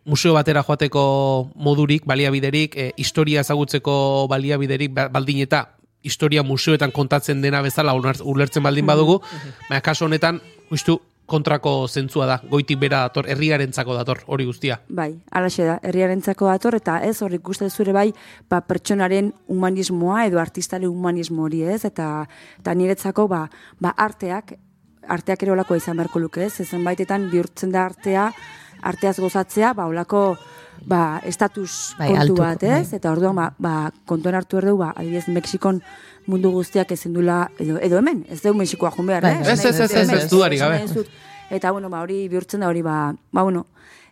museo 0.05 0.33
batera 0.35 0.63
joateko 0.63 1.03
modurik, 1.57 2.07
baliabiderik, 2.07 2.77
e, 2.77 2.93
historia 2.97 3.43
ezagutzeko 3.43 4.29
baliabiderik, 4.31 4.95
ba- 4.95 5.09
baldin 5.09 5.43
eta 5.43 5.65
historia 6.03 6.43
museoetan 6.47 6.93
kontatzen 6.95 7.43
dena 7.43 7.61
bezala 7.63 7.93
uler- 7.93 8.23
ulertzen 8.23 8.63
baldin 8.63 8.87
badugu, 8.87 9.21
baina 9.69 9.83
kaso 9.83 10.07
honetan, 10.07 10.41
justu 10.71 11.01
kontrako 11.31 11.73
zentzua 11.89 12.27
da, 12.27 12.39
goitik 12.51 12.79
bera 12.81 13.05
dator, 13.07 13.29
herriarentzako 13.31 13.95
dator, 13.95 14.23
hori 14.27 14.47
guztia. 14.49 14.81
Bai, 14.89 15.13
alaxe 15.31 15.67
da, 15.69 15.79
herriarentzako 15.87 16.49
dator, 16.51 16.77
eta 16.81 16.99
ez, 17.07 17.17
hor 17.23 17.35
ikusten 17.37 17.71
zure 17.71 17.95
bai, 17.97 18.09
ba, 18.51 18.61
pertsonaren 18.67 19.33
humanismoa 19.51 20.25
edo 20.29 20.41
artistaren 20.43 20.91
humanismo 20.91 21.47
hori 21.47 21.63
ez, 21.63 21.85
eta, 21.89 22.11
eta 22.59 22.75
niretzako, 22.75 23.29
ba, 23.31 23.45
ba, 23.81 23.95
arteak, 24.09 24.57
arteak 25.11 25.45
ere 25.47 25.55
olakoa 25.55 25.81
izan 25.81 26.01
beharko 26.01 26.23
luke 26.23 26.45
ez, 26.47 26.55
ezen 26.65 26.85
baitetan 26.87 27.31
bihurtzen 27.31 27.73
da 27.75 27.87
artea, 27.89 28.31
arteaz 28.91 29.19
gozatzea, 29.23 29.75
ba, 29.79 29.87
olako, 29.91 30.25
ba, 30.87 31.21
estatus 31.25 31.95
Bai, 31.99 32.09
kontu 32.09 32.21
altuko, 32.23 32.43
bat, 32.43 32.63
ez? 32.63 32.93
Eta 32.97 33.13
orduan, 33.13 33.37
ba, 33.37 33.51
ba, 33.59 33.75
kontuan 34.07 34.39
hartu 34.39 34.61
erdu, 34.61 34.77
ba, 34.81 34.93
adibidez, 34.97 35.29
Mexikon 35.29 35.83
mundu 36.31 36.53
guztiak 36.55 36.93
ezin 36.93 37.15
dula, 37.17 37.49
edo, 37.59 37.79
edo 37.83 37.99
hemen, 37.99 38.25
ez 38.31 38.41
deu 38.45 38.55
Mexikoa 38.55 38.93
jun 38.95 39.09
behar, 39.11 39.27
Bai, 39.27 39.35
eh? 39.39 39.43
bai, 39.45 39.53
Ez, 39.53 39.65
ez, 39.65 39.81
ez, 39.81 39.91
ez, 39.91 40.09
ez, 40.19 40.31
dudarik 40.31 40.61
gabe. 40.61 40.85
Eta, 41.51 41.73
bueno, 41.73 41.91
ba, 41.91 42.03
hori 42.05 42.29
bihurtzen 42.29 42.63
da 42.63 42.69
hori, 42.71 42.83
ba, 42.87 43.13
ba, 43.33 43.43
bueno, 43.43 43.67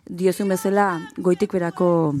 diozun 0.09 0.49
bezala 0.49 0.89
goitik 1.17 1.53
berako 1.53 2.15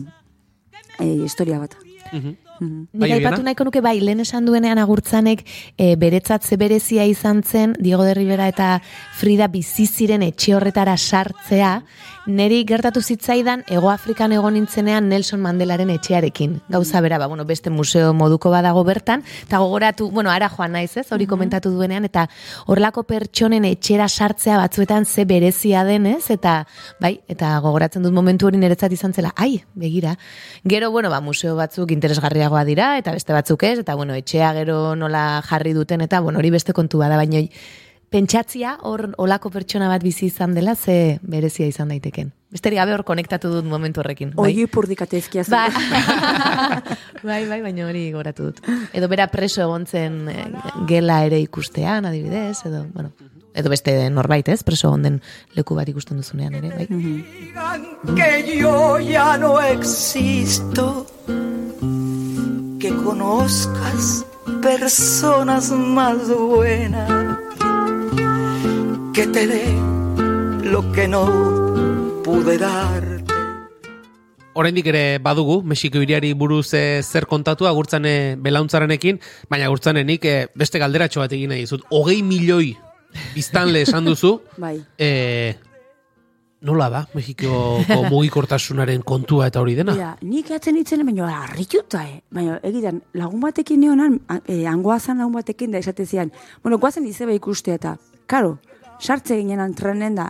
e, 0.99 1.05
historia 1.25 1.59
bat. 1.59 1.75
Mhm. 2.11 2.37
Mhm. 2.59 2.87
Bai, 2.91 3.07
Nik 3.07 3.19
aipatu 3.19 3.43
nahiko 3.43 3.63
nuke 3.63 3.81
bai, 3.81 3.99
lehen 4.03 4.19
esan 4.19 4.45
duenean 4.45 4.81
agurtzanek 4.81 5.45
e, 5.77 5.95
beretzat 5.95 6.43
ze 6.43 6.57
berezia 6.57 7.05
izan 7.07 7.41
zen 7.43 7.75
Diego 7.79 8.03
de 8.03 8.13
Rivera 8.13 8.49
eta 8.51 8.81
Frida 9.15 9.47
bizi 9.47 9.85
ziren 9.87 10.23
etxe 10.25 10.55
horretara 10.55 10.97
sartzea, 10.97 11.83
neri 12.25 12.63
gertatu 12.67 13.01
zitzaidan 13.01 13.63
Ego 13.71 13.89
Afrikan 13.89 14.31
egon 14.35 14.53
nintzenean 14.57 15.07
Nelson 15.09 15.39
Mandelaren 15.41 15.89
etxearekin. 15.93 16.59
Gauza 16.69 17.01
bera, 17.01 17.17
ba, 17.17 17.27
bueno, 17.27 17.45
beste 17.45 17.69
museo 17.69 18.13
moduko 18.13 18.51
badago 18.51 18.83
bertan, 18.83 19.23
eta 19.45 19.59
gogoratu, 19.59 20.09
bueno, 20.11 20.31
ara 20.31 20.49
joan 20.49 20.73
naiz, 20.73 20.97
ez, 20.97 21.07
hori 21.11 21.27
komentatu 21.27 21.71
duenean, 21.71 22.05
eta 22.05 22.27
horlako 22.67 23.03
pertsonen 23.09 23.65
etxera 23.65 24.07
sartzea 24.09 24.57
batzuetan 24.57 25.05
ze 25.05 25.25
berezia 25.25 25.83
denez, 25.83 26.29
eta 26.29 26.65
bai, 26.99 27.19
eta 27.27 27.57
gogoratzen 27.63 28.03
dut 28.03 28.13
momentu 28.13 28.47
hori 28.47 28.57
niretzat 28.61 28.93
izan 28.93 29.13
zela, 29.13 29.33
ai, 29.35 29.63
begira. 29.73 30.17
Gero, 30.67 30.91
bueno, 30.91 31.09
ba, 31.09 31.21
museo 31.21 31.55
batzuk 31.55 31.91
interesgarriagoa 31.91 32.65
dira, 32.65 32.97
eta 32.97 33.13
beste 33.15 33.33
batzuk 33.33 33.63
ez, 33.63 33.77
eta 33.79 33.95
bueno, 33.95 34.13
etxea 34.13 34.53
gero 34.53 34.95
nola 34.95 35.41
jarri 35.45 35.73
duten, 35.73 36.01
eta 36.01 36.19
bueno, 36.19 36.39
hori 36.39 36.51
beste 36.51 36.73
kontu 36.73 36.99
bada, 36.99 37.17
baina 37.17 37.47
pentsatzia 38.09 38.75
hor 38.81 39.09
olako 39.21 39.51
pertsona 39.53 39.89
bat 39.89 40.03
bizi 40.03 40.27
izan 40.29 40.53
dela, 40.57 40.75
ze 40.75 41.19
berezia 41.21 41.67
izan 41.69 41.93
daiteken. 41.93 42.31
Besterik 42.49 42.79
gabe 42.81 42.95
hor 42.95 43.03
konektatu 43.05 43.51
dut 43.53 43.65
momentu 43.69 44.01
horrekin. 44.01 44.31
Bai. 44.33 44.49
Ogi 44.49 44.65
purdikate 44.73 45.19
ezkia 45.21 45.43
zen. 45.45 45.53
Ba. 45.53 45.67
bai, 47.29 47.43
bai, 47.45 47.61
baina 47.61 47.85
hori 47.85 48.07
goratu 48.11 48.49
dut. 48.49 48.63
Edo 48.93 49.09
bera 49.11 49.27
preso 49.29 49.61
egon 49.61 49.85
zen 49.85 50.23
eh, 50.33 50.47
gela 50.89 51.21
ere 51.27 51.39
ikustean, 51.43 52.09
adibidez, 52.09 52.57
edo, 52.65 52.87
bueno, 52.95 53.13
edo 53.53 53.69
beste 53.69 53.93
norbait, 54.09 54.49
ez? 54.49 54.63
Preso 54.65 54.89
egon 54.89 55.05
den 55.05 55.21
leku 55.57 55.77
bat 55.77 55.89
ikusten 55.89 56.17
duzunean 56.17 56.57
ere, 56.57 56.73
bai. 56.73 56.87
digan 56.89 57.85
que 58.15 58.57
yo 58.57 58.97
ya 58.99 59.37
no 59.37 59.59
existo, 59.61 61.05
que 62.79 62.89
conozcas 63.03 64.25
personas 64.63 65.69
más 65.69 66.27
buenas, 66.29 67.37
que 69.13 69.27
te 69.27 69.47
dé 69.47 69.65
lo 70.63 70.91
que 70.91 71.07
no 71.07 72.21
pude 72.23 72.57
darte. 72.57 73.33
Oraindik 74.53 74.87
ere 74.91 75.19
badugu, 75.23 75.61
Mexiko 75.63 76.01
hiriari 76.03 76.33
buruz 76.33 76.73
eh, 76.73 77.01
zer 77.03 77.25
kontatu 77.29 77.67
agurtzane 77.69 78.35
belauntzaranekin, 78.35 79.19
baina 79.49 79.69
agurtzanenik 79.69 80.25
eh, 80.25 80.47
beste 80.55 80.79
galderatxo 80.81 81.21
bat 81.23 81.31
egin 81.31 81.53
nahi 81.53 81.63
dizut. 81.63 81.85
Hogei 81.89 82.21
milioi 82.23 82.73
biztanle 83.35 83.85
esan 83.85 84.05
duzu, 84.09 84.41
Bai. 84.57 84.75
eh, 84.97 85.55
nola 86.61 86.89
da 86.91 87.05
Mexikoko 87.13 88.01
mugikortasunaren 88.11 89.01
kontua 89.07 89.47
eta 89.47 89.61
hori 89.63 89.77
dena? 89.79 89.95
Mira, 89.95 90.11
nik 90.27 90.51
atzen 90.51 90.81
itzen, 90.81 91.05
baina 91.07 91.29
harrituta, 91.45 92.03
eh? 92.09 92.19
Baina, 92.35 92.59
egitan, 92.67 92.99
lagun 93.13 93.39
batekin 93.45 93.79
neonan, 93.85 94.19
eh, 94.43 94.65
angoazan 94.67 95.21
lagun 95.23 95.37
batekin 95.39 95.71
da 95.71 95.79
esate 95.79 96.05
zian, 96.05 96.33
bueno, 96.63 96.81
guazen 96.83 97.07
izeba 97.07 97.31
ikustea 97.37 97.79
eta, 97.79 97.95
karo, 98.27 98.57
sartze 98.99 99.37
ginenan 99.39 99.73
trenen 99.73 100.15
da, 100.15 100.29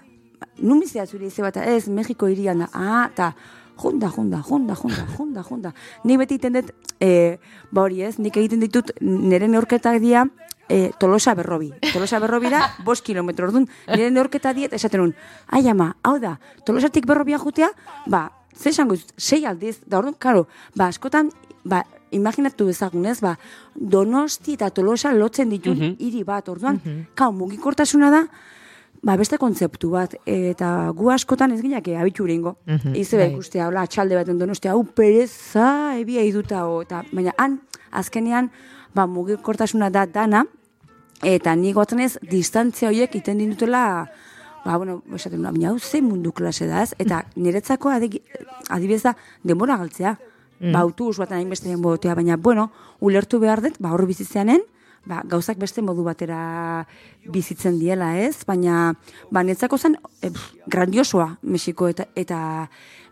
nun 0.61 0.79
bizea 0.79 1.05
zure 1.07 1.27
izeba 1.27 1.49
eta 1.53 1.65
ez, 1.65 1.87
Mexiko 1.89 2.27
irian 2.29 2.63
da, 2.63 2.69
ah, 2.73 3.07
eta, 3.11 3.33
junda, 3.79 4.09
junda, 4.15 4.41
junda, 4.43 4.75
junda, 4.75 5.05
junda, 5.17 5.43
junda. 5.43 5.73
Ni 6.03 6.17
beti 6.17 6.37
egiten 6.37 6.59
dut, 6.59 6.71
eh, 6.99 7.39
ba 7.71 7.83
hori 7.87 8.03
ez, 8.03 8.17
nik 8.19 8.37
egiten 8.37 8.59
ditut 8.59 8.91
nire 9.01 9.47
neorketak 9.47 9.99
dia, 10.03 10.25
eh, 10.69 10.91
Tolosa 10.99 11.33
berrobi. 11.35 11.71
Tolosa 11.93 12.19
berrobi 12.19 12.49
da, 12.49 12.65
bost 12.85 13.05
kilometro. 13.05 13.47
Orduan, 13.47 13.67
nire 13.87 14.11
neorketa 14.11 14.53
diet, 14.53 14.73
esaten 14.73 15.01
nun, 15.01 15.15
ai 15.47 15.65
ama, 15.67 15.95
hau 16.03 16.17
da, 16.19 16.37
Tolosatik 16.65 17.07
berrobia 17.07 17.39
jutea, 17.39 17.71
ba, 18.07 18.29
ze 18.55 18.69
esango 18.69 18.97
dizut, 18.97 19.13
sei 19.17 19.45
aldiz, 19.45 19.79
da 19.87 19.99
orduan, 19.99 20.17
karo, 20.19 20.47
ba, 20.75 20.89
askotan, 20.91 21.31
ba, 21.63 21.85
imaginatu 22.11 22.65
bezagunez, 22.65 23.19
ba, 23.21 23.37
donosti 23.75 24.55
eta 24.57 24.69
tolosa 24.73 25.11
lotzen 25.13 25.49
ditu 25.49 25.75
hiri 25.77 26.23
bat, 26.25 26.49
orduan, 26.49 26.79
kau, 27.15 27.31
mugikortasuna 27.31 28.09
da, 28.13 28.23
ba, 29.01 29.15
beste 29.17 29.37
kontzeptu 29.37 29.89
bat, 29.93 30.15
eta 30.25 30.89
gu 30.95 31.09
askotan 31.11 31.51
ez 31.55 31.61
gineak 31.61 31.87
abitu 31.99 32.27
ingo. 32.27 32.57
Mhm, 32.67 32.95
Izeba 32.95 33.23
bai. 33.23 33.31
ikustea, 33.33 33.67
hola, 33.67 33.81
atxalde 33.87 34.15
baten 34.15 34.37
donostia, 34.39 34.71
hau 34.71 34.83
pereza, 34.83 35.97
ebia 35.99 36.23
iduta, 36.23 36.65
o, 36.67 36.81
eta, 36.81 37.03
baina 37.11 37.33
han, 37.37 37.59
azkenean, 37.91 38.51
ba, 38.93 39.05
mugikortasuna 39.07 39.89
da 39.89 40.05
dana, 40.05 40.45
eta 41.23 41.55
ni 41.55 41.73
gotzen 41.73 41.99
ez, 41.99 42.17
distantzia 42.21 42.89
horiek 42.89 43.15
iten 43.15 43.37
dintutela, 43.37 44.09
ba, 44.65 44.77
bueno, 44.77 45.01
esaten, 45.15 45.41
nuen, 45.41 45.53
baina 45.53 45.69
hau 45.69 45.79
ze 45.79 46.01
mundu 46.01 46.31
klase 46.31 46.67
da, 46.67 46.83
ez? 46.83 46.93
Eta 46.99 47.23
niretzako 47.35 47.89
adegi- 47.89 48.21
adibidez 48.69 49.03
da, 49.03 49.15
denbora 49.43 49.77
galtzea. 49.77 50.17
Ba, 50.59 50.81
autobus 50.81 51.15
baten 51.17 51.37
hainbeste 51.37 51.69
denbotea, 51.69 52.13
baina, 52.15 52.35
bueno, 52.35 52.65
ulertu 52.99 53.39
behar 53.39 53.61
dut, 53.63 53.77
ba, 53.79 53.93
hor 53.95 54.05
bizitzeanen, 54.05 54.59
ba, 55.09 55.23
gauzak 55.25 55.57
beste 55.57 55.81
modu 55.81 56.05
batera 56.05 56.85
bizitzen 57.33 57.79
diela, 57.81 58.13
ez? 58.21 58.45
Baina, 58.47 58.93
ba, 59.33 59.43
niretzako 59.43 59.77
zen, 59.77 59.97
e, 60.21 60.31
grandiosoa, 60.69 61.31
Mexiko, 61.41 61.89
eta, 61.89 62.05
eta 62.19 62.39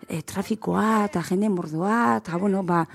e, 0.07 0.21
trafikoa, 0.21 1.07
eta 1.09 1.23
jende 1.25 1.49
mordoa, 1.49 2.19
eta, 2.21 2.37
bueno, 2.37 2.61
ba, 2.67 2.85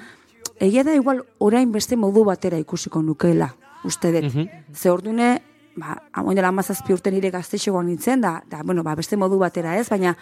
egia 0.63 0.87
da 0.87 0.95
igual 0.95 1.25
orain 1.43 1.73
beste 1.75 1.99
modu 1.99 2.25
batera 2.29 2.61
ikusiko 2.63 3.03
nukeela, 3.03 3.53
uste 3.85 4.13
dut. 4.15 4.31
Ze 4.73 4.93
ordune, 4.95 5.35
ba, 5.77 5.99
hamoin 6.13 6.39
dela 6.39 6.53
amazazpi 6.55 6.95
urte 6.95 7.11
nire 7.11 7.33
gaztexegoan 7.35 7.91
nintzen, 7.91 8.23
da, 8.23 8.39
da, 8.51 8.63
bueno, 8.63 8.87
ba, 8.87 8.95
beste 8.99 9.19
modu 9.19 9.41
batera 9.43 9.77
ez, 9.81 9.89
baina 9.91 10.15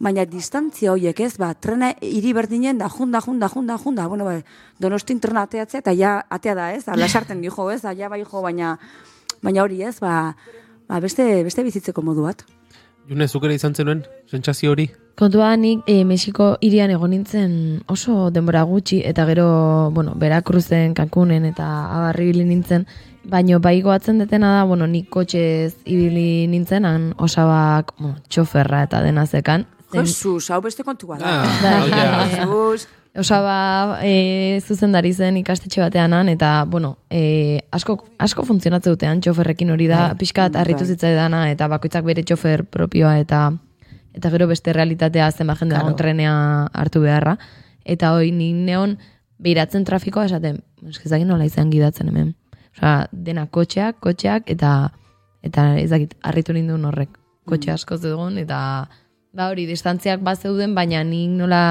baina 0.00 0.24
distantzia 0.26 0.92
horiek 0.92 1.20
ez, 1.20 1.36
ba, 1.38 1.52
trena 1.54 1.92
hiri 2.02 2.32
berdinen 2.36 2.78
da, 2.78 2.88
junda, 2.88 3.20
junda, 3.20 3.48
junda, 3.48 3.78
junda, 3.78 4.08
bueno, 4.08 4.24
ba, 4.24 4.38
donostin 4.80 5.20
trena 5.20 5.44
ateatzea, 5.48 5.84
eta 5.84 5.94
ja, 5.94 6.16
atea 6.30 6.54
da 6.54 6.72
ez, 6.74 6.84
lasarten 6.86 7.40
dijo 7.40 7.70
ez, 7.70 7.82
ja 7.82 8.08
bai 8.08 8.24
jo, 8.24 8.42
baina, 8.42 8.76
baina 9.42 9.62
hori 9.62 9.82
ez, 9.82 9.98
ba, 10.00 10.34
ba 10.88 11.00
beste, 11.00 11.42
beste 11.44 11.62
bizitzeko 11.62 12.02
modu 12.02 12.26
bat. 12.28 12.44
June, 13.08 13.26
zuk 13.28 13.44
ere 13.44 13.56
izan 13.58 13.74
zenuen, 13.76 14.04
sentsazio 14.30 14.72
hori? 14.72 14.86
Kontua 15.20 15.50
nik 15.60 15.84
e, 15.86 16.00
Mexiko 16.08 16.54
irian 16.64 16.90
egon 16.90 17.12
nintzen 17.12 17.52
oso 17.92 18.30
denbora 18.34 18.62
gutxi 18.66 19.02
eta 19.04 19.26
gero, 19.28 19.90
bueno, 19.94 20.14
Veracruzen, 20.18 20.94
Cancunen 20.96 21.44
eta 21.44 21.66
abarri 21.98 22.30
ibili 22.30 22.46
nintzen, 22.48 22.86
baino 23.28 23.60
bai 23.60 23.76
goatzen 23.84 24.18
detena 24.18 24.54
da, 24.56 24.64
bueno, 24.64 24.88
nik 24.88 25.10
kotxez 25.12 25.76
ibili 25.84 26.46
nintzen, 26.48 26.88
han 26.88 27.12
osabak, 27.18 27.92
bueno, 28.00 28.16
txoferra 28.28 28.82
eta 28.88 29.04
dena 29.04 29.26
zekan. 29.26 29.68
Zen- 29.94 30.10
Jesus, 30.10 30.50
hau 30.50 30.60
beste 30.64 30.84
kontua 30.84 31.18
da. 31.18 31.30
Ah, 31.30 31.56
Bai. 31.62 31.72
hau 31.78 31.88
ja. 31.88 32.28
Jesus, 32.34 32.88
Osaba 33.14 34.00
e, 34.02 34.58
zuzendari 34.66 35.12
zen 35.14 35.36
ikastetxe 35.38 35.78
batean 35.84 36.12
han, 36.16 36.28
eta, 36.32 36.64
bueno, 36.66 36.96
e, 37.08 37.60
asko, 37.70 37.94
asko 38.18 38.42
funtzionatze 38.42 38.90
dutean 38.90 39.20
txoferrekin 39.22 39.70
hori 39.70 39.86
da, 39.86 40.08
pixkat 40.18 40.56
harritu 40.58 40.82
Bai. 40.82 40.88
zitzaidana, 40.96 41.44
eta 41.52 41.68
bakoitzak 41.70 42.02
bere 42.08 42.24
txofer 42.26 42.64
propioa, 42.66 43.12
eta 43.22 43.52
eta 44.14 44.30
gero 44.30 44.46
beste 44.50 44.72
realitatea 44.74 45.30
zenba 45.30 45.54
jende 45.58 45.74
dagoen 45.74 45.96
trenea 45.98 46.34
hartu 46.72 47.00
beharra. 47.02 47.36
Eta 47.84 48.12
hoi 48.14 48.32
ni 48.32 48.52
neon 48.52 48.96
behiratzen 49.42 49.84
trafikoa 49.86 50.26
esaten, 50.26 50.60
eskizakin 50.88 51.28
nola 51.28 51.46
izan 51.46 51.70
gidatzen 51.70 52.10
hemen. 52.10 52.34
Osea, 52.76 53.08
dena 53.12 53.46
kotxeak, 53.46 53.98
kotxeak, 54.02 54.50
eta 54.50 54.90
eta 55.42 55.76
ez 55.78 55.90
dakit, 55.90 56.14
harritu 56.22 56.54
ninduen 56.56 56.84
horrek. 56.90 57.18
Kotxe 57.46 57.70
asko 57.74 57.98
zegoen, 57.98 58.38
eta 58.38 58.88
ba 59.34 59.50
hori, 59.50 59.66
distantziak 59.66 60.22
bat 60.24 60.40
zeuden, 60.40 60.74
baina 60.74 61.02
nik 61.04 61.34
nola 61.34 61.64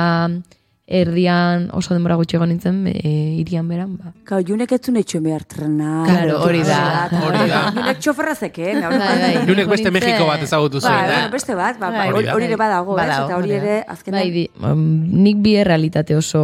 erdian 0.84 1.70
oso 1.72 1.96
denbora 1.96 2.18
gutxi 2.20 2.36
egon 2.36 2.50
nintzen, 2.52 2.82
e, 2.92 3.12
irian 3.40 3.68
beran, 3.72 3.94
ba. 3.96 4.12
Kau, 4.28 4.42
junek 4.44 4.74
ez 4.76 4.82
zuen 4.84 5.00
etxo 5.00 5.22
behar 5.24 5.46
trena. 5.48 6.04
Claro, 6.10 6.42
hori 6.44 6.60
da. 6.68 6.82
Hori 7.24 7.46
da. 7.48 7.62
Junek 7.78 8.02
txoferra 8.04 8.36
zeken. 8.36 8.82
Bai, 8.84 8.98
bai. 9.22 9.32
Junek 9.48 9.72
beste 9.72 9.94
Mexiko 9.96 10.28
bat 10.28 10.44
ezagutu 10.44 10.82
Ba, 10.82 10.90
zuen, 10.90 11.08
bueno, 11.08 11.22
eh? 11.22 11.32
beste 11.32 11.56
bat, 11.56 11.80
ba, 11.80 11.88
ba, 11.88 12.04
Bai, 12.04 12.10
hori, 12.12 12.50
ere 12.50 12.60
badago, 12.60 12.98
ez? 12.98 13.06
Badago, 13.06 13.32
Eta 13.32 13.40
hori 13.40 13.56
ere, 13.62 13.80
azkenean, 13.96 14.20
Bai, 14.20 14.36
di, 14.36 14.46
um, 14.60 14.86
nik 15.24 15.40
bi 15.46 15.56
errealitate 15.64 16.20
oso 16.20 16.44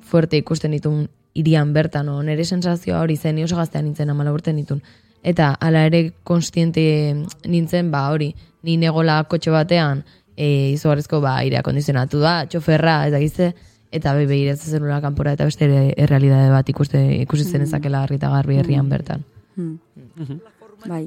fuerte 0.00 0.40
ikusten 0.40 0.72
ditun 0.72 1.04
irian 1.36 1.74
bertan, 1.76 2.08
o, 2.08 2.22
nire 2.24 2.48
sensazioa 2.48 3.04
hori 3.04 3.18
zen, 3.20 3.42
oso 3.44 3.60
gaztean 3.60 3.84
nintzen 3.84 4.10
amala 4.10 4.32
urte 4.32 4.56
ditun. 4.56 4.80
Eta 5.26 5.52
hala 5.60 5.84
ere 5.84 6.06
konstiente 6.24 6.86
nintzen, 7.44 7.90
ba 7.92 8.06
hori, 8.08 8.32
ni 8.64 8.80
negola 8.80 9.20
kotxe 9.28 9.52
batean, 9.52 10.06
e, 10.36 10.72
izugarrizko 10.74 11.20
ba, 11.24 11.36
airea 11.42 11.62
kondizionatu 11.66 12.20
da, 12.22 12.38
txoferra, 12.50 12.98
eta 13.10 13.20
gizte, 13.22 13.52
eta 13.96 14.14
be 14.18 14.26
behiratzen 14.28 14.78
zelula 14.78 15.00
kanpora, 15.04 15.34
eta 15.36 15.46
beste 15.48 15.66
ere 15.68 15.86
errealitate 15.96 16.50
bat 16.52 16.68
ikuste, 16.72 17.02
ikusi 17.22 17.46
zen 17.48 17.64
ezakela 17.66 18.04
garri 18.04 18.20
eta 18.20 18.32
garbi 18.34 18.60
herrian 18.60 18.90
bertan. 18.92 19.24
bai. 20.86 21.06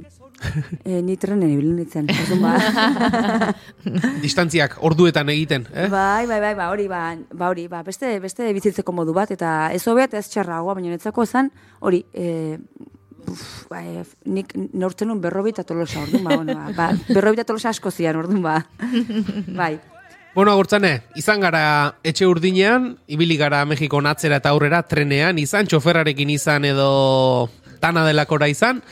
E, 0.85 1.01
ni 1.03 1.17
trenen 1.19 1.51
ibili 1.51 1.73
nintzen, 1.75 2.07
orduan 2.09 2.45
ba. 2.45 2.53
Distantziak 4.23 4.77
orduetan 4.87 5.29
egiten, 5.33 5.65
eh? 5.73 5.89
Bai, 5.91 6.25
bai, 6.29 6.39
bai, 6.39 6.53
ba, 6.55 6.69
hori, 6.71 6.87
ba, 6.87 7.01
ba, 7.33 7.49
hori, 7.51 7.67
ba, 7.71 7.83
beste, 7.83 8.13
beste 8.23 8.47
bizitzeko 8.55 8.95
modu 8.95 9.13
bat, 9.15 9.31
eta 9.35 9.69
ez 9.75 9.83
hobea 9.87 10.07
eta 10.07 10.21
ez 10.21 10.29
txarragoa, 10.31 10.77
baina 10.79 10.95
netzako 10.95 11.27
esan, 11.27 11.51
hori, 11.83 12.05
e, 12.13 12.55
uf, 13.29 13.67
ba, 13.69 13.83
e, 13.85 14.03
nik 14.25 14.51
neurtzen 14.73 15.09
nun 15.11 15.21
berrobita 15.21 15.63
tolosa, 15.63 16.01
orduan, 16.03 16.25
ba, 16.25 16.35
bueno, 16.35 16.55
ba, 16.57 16.73
ba, 16.75 16.89
berrobita 17.07 17.45
tolosa 17.47 17.69
asko 17.69 17.91
zian, 17.91 18.17
orduan, 18.19 18.41
ba. 18.43 18.57
bai. 19.61 19.77
Bueno, 20.35 20.53
agurtzane, 20.53 20.91
izan 21.17 21.41
gara 21.41 21.61
etxe 22.05 22.27
urdinean, 22.29 22.91
ibili 23.07 23.37
gara 23.37 23.63
Mexiko 23.65 23.99
atzera 24.05 24.37
eta 24.37 24.51
aurrera 24.53 24.83
trenean, 24.83 25.39
izan 25.41 25.67
txoferrarekin 25.67 26.29
izan 26.29 26.65
edo 26.65 27.49
tana 27.81 28.05
delakora 28.05 28.47
izan, 28.47 28.83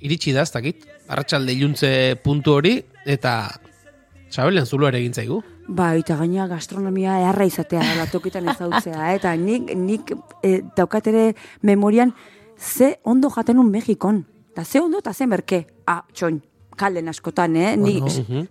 iritsi 0.00 0.32
da, 0.32 0.42
ez 0.42 0.52
dakit, 0.52 0.84
arratsalde 1.08 1.52
iluntze 1.52 2.16
puntu 2.24 2.58
hori, 2.58 2.80
eta 3.06 3.54
Sabelen 4.34 4.66
zulo 4.66 4.88
ere 4.88 4.98
egin 4.98 5.14
zaigu. 5.14 5.42
Ba, 5.68 5.92
eta 5.96 6.16
gaina 6.18 6.48
gastronomia 6.50 7.20
eharra 7.22 7.46
izatea, 7.46 7.84
dela 7.86 8.06
tokitan 8.10 8.48
ezautzea, 8.50 9.12
eta 9.14 9.32
nik, 9.38 9.70
nik 9.78 10.10
e, 10.42 10.58
daukat 10.76 11.06
ere 11.12 11.22
memorian 11.62 12.12
ze 12.58 12.98
ondo 13.02 13.30
jaten 13.30 13.58
un 13.58 13.70
Mexikon. 13.70 14.26
Ta 14.54 14.64
ze 14.64 14.80
ondo 14.80 14.98
eta 14.98 15.12
ze 15.12 15.26
merke. 15.26 15.66
Ah, 15.86 16.04
txoin, 16.12 16.40
kalen 16.76 17.08
askotan, 17.08 17.56
eh? 17.56 17.74
Ni, 17.76 17.98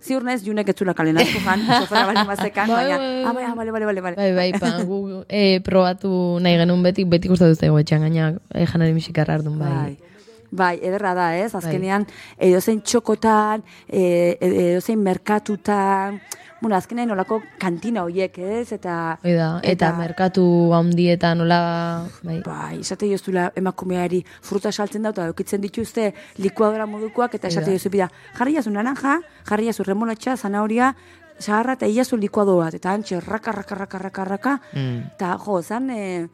ziur 0.00 0.24
naiz 0.24 0.42
junek 0.44 0.68
etzula 0.74 0.94
kalen 0.96 1.18
asko 1.20 1.42
jan, 1.44 1.64
sofera 1.80 2.06
bali 2.08 2.24
mazekan, 2.28 2.68
Bai, 2.68 2.76
baina, 2.76 2.98
bai, 2.98 3.24
ah, 3.24 3.32
bai, 3.32 3.44
ah, 3.44 3.54
bale, 3.58 3.74
bale, 3.76 3.86
bale, 3.90 4.04
bale. 4.06 4.16
Bai, 4.16 4.32
bai, 4.36 4.48
pa, 4.60 4.72
gu 4.84 5.24
e, 5.28 5.60
probatu 5.64 6.40
nahi 6.40 6.58
genuen 6.62 6.82
beti, 6.86 7.04
beti 7.08 7.32
gustatu 7.32 7.56
zaigu 7.58 7.78
etxean 7.82 8.06
gaina 8.08 8.32
e, 8.52 8.66
janari 8.66 8.96
misikarra 8.96 9.38
ardun, 9.40 9.58
bai. 9.60 9.72
Bai. 9.74 9.94
Bai, 10.54 10.74
ederra 10.86 11.14
da, 11.18 11.32
ez? 11.34 11.50
Azkenean, 11.58 12.04
edozein 12.38 12.78
txokotan, 12.86 13.64
e, 13.88 14.36
edozein 14.38 15.00
merkatutan, 15.02 16.20
bueno, 16.64 16.76
azkenean 16.76 17.10
olako 17.12 17.42
kantina 17.60 18.06
hoiek, 18.06 18.38
ez? 18.40 18.72
Eta, 18.72 19.18
da, 19.20 19.48
eta, 19.68 19.90
merkatu 19.98 20.44
handietan 20.72 21.42
nola, 21.42 21.58
bai. 22.24 22.38
Bai, 22.46 22.78
esate 22.80 23.10
joztula 23.10 23.50
emakumeari 23.60 24.22
fruta 24.40 24.72
saltzen 24.72 25.04
da, 25.04 25.12
eta 25.12 25.26
eukitzen 25.28 25.60
dituzte 25.60 26.06
likuadora 26.40 26.86
modukoak, 26.88 27.36
eta 27.36 27.50
esate 27.52 27.74
jozu 27.76 27.92
bida, 27.92 28.08
jarri 28.38 28.56
jazu 28.56 28.72
naranja, 28.72 29.18
jarri 29.44 29.68
jazu 29.68 29.84
remolatxa, 29.84 30.38
zanahoria, 30.40 30.94
zaharra 31.36 31.74
eta 31.76 31.90
iazu 31.90 32.16
likuado 32.16 32.56
bat, 32.62 32.78
eta 32.80 32.94
antxe, 32.96 33.20
raka, 33.20 33.52
raka, 33.52 33.76
raka, 33.82 34.00
raka, 34.06 34.24
raka, 34.24 34.54
eta 34.72 35.34
jo, 35.44 35.60
zan, 35.60 35.90
e, 35.90 36.28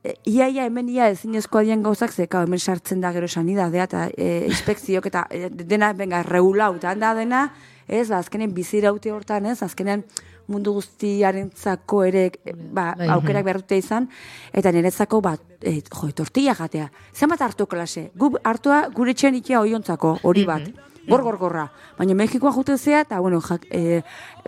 e, 0.00 0.14
ia, 0.24 0.48
ia, 0.48 0.64
hemen 0.70 0.88
ia 0.88 1.10
ezinezkoa 1.12 1.66
dien 1.68 1.84
gauzak, 1.84 2.14
ze, 2.16 2.30
kau, 2.32 2.46
hemen 2.48 2.64
sartzen 2.64 3.04
da 3.04 3.12
gero 3.12 3.28
sanidadea, 3.28 3.84
eta 3.90 4.06
e, 4.16 4.46
inspekziok, 4.48 5.10
eta 5.12 5.26
e, 5.28 5.50
dena, 5.52 5.92
benga, 5.92 6.22
regulau, 6.24 6.78
eta 6.80 6.94
handa 6.94 7.12
dena, 7.18 7.50
ez, 7.90 8.08
ba, 8.08 8.20
azkenen 8.22 8.54
biziraute 8.54 9.12
hortan, 9.12 9.46
ez, 9.50 9.58
azkenean 9.66 10.04
mundu 10.50 10.74
guztiarentzako 10.78 12.02
ere 12.08 12.26
e, 12.44 12.54
ba, 12.54 12.92
Bai. 12.98 13.08
aukerak 13.16 13.46
behar 13.46 13.60
dute 13.62 13.78
izan, 13.80 14.08
eta 14.56 14.72
niretzako 14.74 15.20
bat, 15.24 15.42
e, 15.62 15.80
jo, 15.82 16.10
tortilla 16.22 16.54
jatea. 16.58 16.90
Zenbat 17.14 17.42
hartu 17.46 17.66
klase? 17.70 18.10
Gu 18.18 18.34
hartua 18.44 18.86
gure 18.94 19.14
etxean 19.14 19.38
ikia 19.38 19.60
oiontzako, 19.62 20.18
hori 20.22 20.46
bat. 20.48 20.70
Gor, 21.10 21.22
gor, 21.24 21.38
gorra. 21.40 21.64
Baina 21.98 22.14
Mexikoa 22.14 22.52
jute 22.54 22.76
zea, 22.78 23.00
eta, 23.06 23.18
bueno, 23.20 23.40
jak, 23.42 23.64
e, 23.70 24.02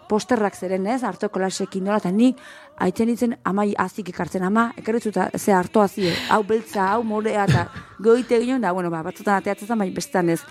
posterrak 0.08 0.54
zeren, 0.54 0.86
ez, 0.86 1.00
hartu 1.02 1.30
klasekin 1.32 1.86
nola, 1.88 1.98
eta 1.98 2.12
ni 2.12 2.34
aitzen 2.82 3.10
itzen 3.10 3.36
amai 3.48 3.72
azik 3.78 4.12
ekartzen 4.12 4.44
ama, 4.46 4.68
ekarritzuta 4.78 5.30
ze 5.38 5.54
hartu 5.56 5.80
azie, 5.80 6.12
hau 6.30 6.42
beltza, 6.46 6.90
hau 6.92 7.02
morea, 7.02 7.46
eta 7.48 7.66
goite 8.04 8.38
ginen, 8.38 8.60
da, 8.62 8.74
bueno, 8.76 8.90
ba, 8.90 9.02
batzutan 9.02 9.40
ateatzen 9.40 9.72
zen, 9.72 9.80
baina 9.80 9.96
bestetan 9.96 10.30
ez. 10.36 10.42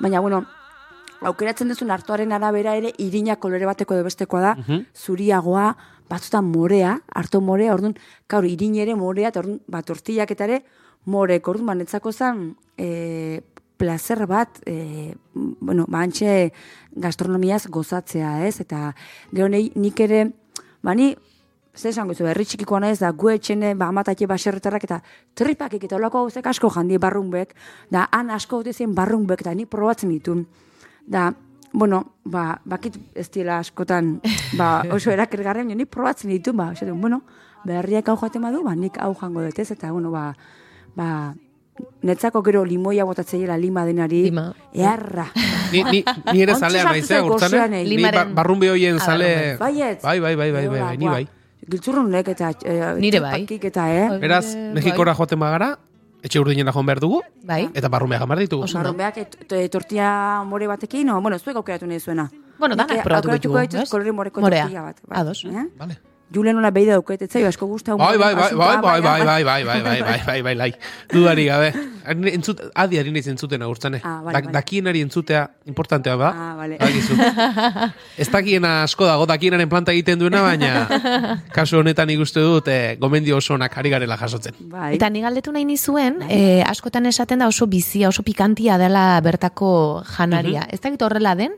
Baina, 0.00 0.20
bueno, 0.24 0.42
aukeratzen 1.26 1.68
duzun 1.68 1.90
hartuaren 1.90 2.32
arabera 2.32 2.74
ere 2.78 2.92
irina 2.98 3.36
kolore 3.36 3.68
bateko 3.68 3.96
edo 3.96 4.06
bestekoa 4.06 4.40
da, 4.40 4.52
zuriagoa, 4.96 5.70
batzutan 6.10 6.48
morea, 6.50 6.96
harto 7.14 7.40
morea, 7.40 7.74
orduan, 7.74 7.94
kaur, 8.26 8.46
irin 8.48 8.76
ere 8.82 8.96
morea, 8.98 9.30
eta 9.30 9.42
orduan, 9.44 9.60
bat 9.70 9.86
tortillak 9.86 10.32
eta 10.34 10.48
ere, 10.48 10.60
morek, 11.06 11.48
orduan, 11.48 11.70
ba, 11.70 11.78
netzako 11.78 12.12
zen, 12.12 12.44
e, 12.78 13.40
placer 13.80 14.26
bat, 14.28 14.60
e, 14.68 15.14
bueno, 15.34 15.86
ba, 15.88 16.02
antxe 16.04 16.52
gastronomiaz 16.90 17.66
gozatzea, 17.72 18.40
ez? 18.48 18.58
Eta, 18.64 18.90
gero 19.32 19.48
nik 19.50 20.00
ere, 20.04 20.24
ba, 20.82 20.96
ni, 20.98 21.12
ze 21.76 21.92
esango 21.92 22.16
zu, 22.16 22.26
herri 22.26 22.44
txikikoa 22.44 22.80
naiz, 22.82 22.98
da, 23.00 23.12
gu 23.12 23.30
etxene, 23.36 23.76
ba, 23.78 23.88
amatatxe 23.92 24.26
baserretarrak, 24.28 24.88
eta 24.88 25.00
tripakik 25.38 25.86
eta 25.86 25.96
olako 26.00 26.26
gauzek 26.26 26.50
asko 26.50 26.72
jandi 26.74 26.98
barrunbek, 26.98 27.54
da, 27.90 28.08
han 28.10 28.34
asko 28.34 28.64
zen 28.72 28.94
barrunbek, 28.94 29.46
eta 29.46 29.54
ni 29.54 29.66
probatzen 29.66 30.10
ditun. 30.10 30.44
Da, 31.06 31.32
bueno, 31.72 32.14
ba, 32.24 32.60
bakit 32.64 32.96
ez 33.14 33.30
dira 33.30 33.58
askotan, 33.58 34.20
ba, 34.58 34.82
oso 34.94 35.10
erakergarren, 35.10 35.68
ni 35.68 35.84
probatzen 35.86 36.30
ditu, 36.30 36.52
ba, 36.52 36.72
esaten, 36.72 37.00
bueno, 37.00 37.22
berriak 37.64 38.08
hau 38.08 38.16
jaten 38.16 38.42
badu, 38.42 38.62
ba, 38.64 38.74
nik 38.74 38.98
hau 38.98 39.14
jango 39.14 39.42
dut 39.42 39.58
ez, 39.58 39.70
eta, 39.70 39.92
bueno, 39.92 40.10
ba, 40.10 40.34
ba, 40.96 41.34
netzako 42.02 42.42
gero 42.44 42.64
limoia 42.64 43.04
botatzeiela 43.08 43.56
lima 43.56 43.84
denari, 43.86 44.24
Lima. 44.24 44.52
earra. 44.74 45.26
Ni, 45.72 45.82
ni, 45.84 46.04
ni 46.32 46.42
ere 46.42 46.54
zalea 46.54 46.84
naizea, 46.84 47.20
gurtzane. 47.22 47.56
gozoanei. 47.56 47.84
Ni 47.88 47.96
ba, 48.02 48.10
Limaren- 48.10 48.34
barrunbe 48.34 48.68
hoien 48.70 48.96
Ah, 49.00 49.04
zale... 49.04 49.56
Baietz. 49.58 50.02
Bai, 50.02 50.18
bai, 50.20 50.34
bai, 50.36 50.50
bai, 50.52 50.66
bai, 50.68 50.80
bai, 50.80 50.96
ni 50.98 51.06
bai. 51.08 51.28
Giltzurrunek 51.70 52.28
eta 52.28 52.50
e, 52.64 52.74
Nire 52.98 53.20
bai. 53.20 53.46
eta, 53.48 53.84
eh? 53.94 54.18
Beraz, 54.18 54.54
Bai. 54.54 54.72
Mexikora 54.74 55.14
joaten 55.14 55.38
bagara, 55.38 55.78
etxe 56.22 56.40
urdinera 56.40 56.72
joan 56.72 56.86
behar 56.86 57.00
dugu, 57.00 57.22
Bai. 57.46 57.68
eta 57.74 57.88
barrumea 57.88 58.20
behar 58.26 58.44
ditugu. 58.44 58.64
Oso 58.64 58.78
et, 59.16 59.36
et, 59.50 59.70
tortilla 59.70 60.44
more 60.44 60.66
batekin, 60.66 61.06
no, 61.06 61.20
bueno, 61.20 61.38
zuek 61.38 61.56
aukeratu 61.56 61.86
nahi 61.86 62.00
zuena. 62.00 62.30
Bueno, 62.58 62.76
danak 62.76 63.02
probatuko 63.02 63.32
aukeratuko 63.32 63.60
ditugu, 63.60 63.82
ez? 63.82 63.90
kolore 63.90 64.12
moreko 64.12 64.40
tortilla 64.40 64.82
bat. 64.82 65.00
bai. 65.06 65.20
Ados. 65.20 65.44
Eh? 65.44 65.66
Vale. 65.78 66.09
Julen 66.32 66.54
nola 66.54 66.70
behi 66.70 66.86
dauket, 66.86 67.22
ez 67.22 67.30
zaio 67.32 67.48
asko 67.48 67.66
guztau. 67.66 67.96
Bai, 67.98 68.16
bai, 68.16 68.34
bai, 68.38 68.50
bai, 68.54 68.76
bai, 68.80 69.00
bai, 69.02 69.20
bai, 69.22 69.44
bai, 69.44 69.64
bai, 69.64 69.82
bai, 69.82 70.00
bai, 70.02 70.20
bai, 70.26 70.42
bai, 70.42 70.54
bai, 70.56 70.68
dudari 71.12 71.44
gabe. 71.48 71.72
Ari 72.06 72.30
Entzut, 72.34 72.60
adi 72.74 72.98
ari 72.98 73.10
naiz 73.12 73.26
entzuten 73.28 73.62
agurtzane. 73.62 74.00
Ah, 74.04 74.20
bai, 74.24 74.34
Dak- 74.34 74.44
bai. 74.46 74.52
Dakienari 74.54 75.00
entzutea 75.02 75.42
importantea 75.66 76.14
da. 76.16 76.28
Ah, 76.30 76.54
vale. 76.56 76.78
Badakizu. 76.78 77.14
Ez 78.16 78.28
dakiena 78.30 78.82
asko 78.84 79.06
dago, 79.08 79.26
dakienaren 79.26 79.68
planta 79.68 79.92
egiten 79.92 80.18
duena, 80.22 80.42
baina 80.42 80.86
kasu 81.56 81.80
honetan 81.80 82.10
ikuste 82.14 82.40
dut 82.40 82.68
eh, 82.68 82.96
gomendio 83.00 83.36
oso 83.42 83.54
onak 83.54 83.76
ari 83.78 83.90
garela 83.90 84.16
jasotzen. 84.16 84.54
Bai. 84.70 84.94
Eta 84.96 85.10
ni 85.10 85.20
galdetu 85.24 85.52
nahi 85.52 85.64
nizuen, 85.68 86.22
eh, 86.28 86.62
askotan 86.66 87.06
esaten 87.10 87.42
da 87.42 87.48
oso 87.50 87.66
bizia, 87.66 88.08
oso 88.08 88.22
pikantia 88.22 88.78
dela 88.78 89.20
bertako 89.20 90.04
janaria. 90.16 90.66
Ez 90.70 90.80
dakit 90.80 91.02
horrela 91.02 91.34
den? 91.34 91.52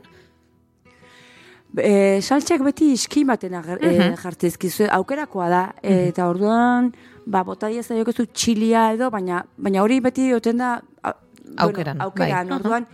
E, 1.77 2.21
saltxak 2.21 2.61
beti 2.61 2.91
iskin 2.93 3.27
baten 3.27 3.55
ager, 3.57 3.79
e, 3.81 4.11
jartzizkizu, 4.21 4.85
aukerakoa 4.93 5.49
da, 5.49 5.63
e, 5.81 6.09
eta 6.11 6.27
orduan, 6.29 6.91
ba, 7.25 7.41
bota 7.43 7.71
dieza 7.71 7.97
jokezu 7.97 8.27
txilia 8.29 8.91
edo, 8.93 9.09
baina, 9.09 9.41
baina 9.57 9.81
hori 9.81 9.99
beti 10.03 10.29
oten 10.35 10.61
da, 10.61 10.75
a, 11.01 11.15
Aukeran, 11.57 11.97
bueno, 11.97 12.03
aukeran, 12.05 12.47
bai. 12.47 12.55
orduan, 12.57 12.87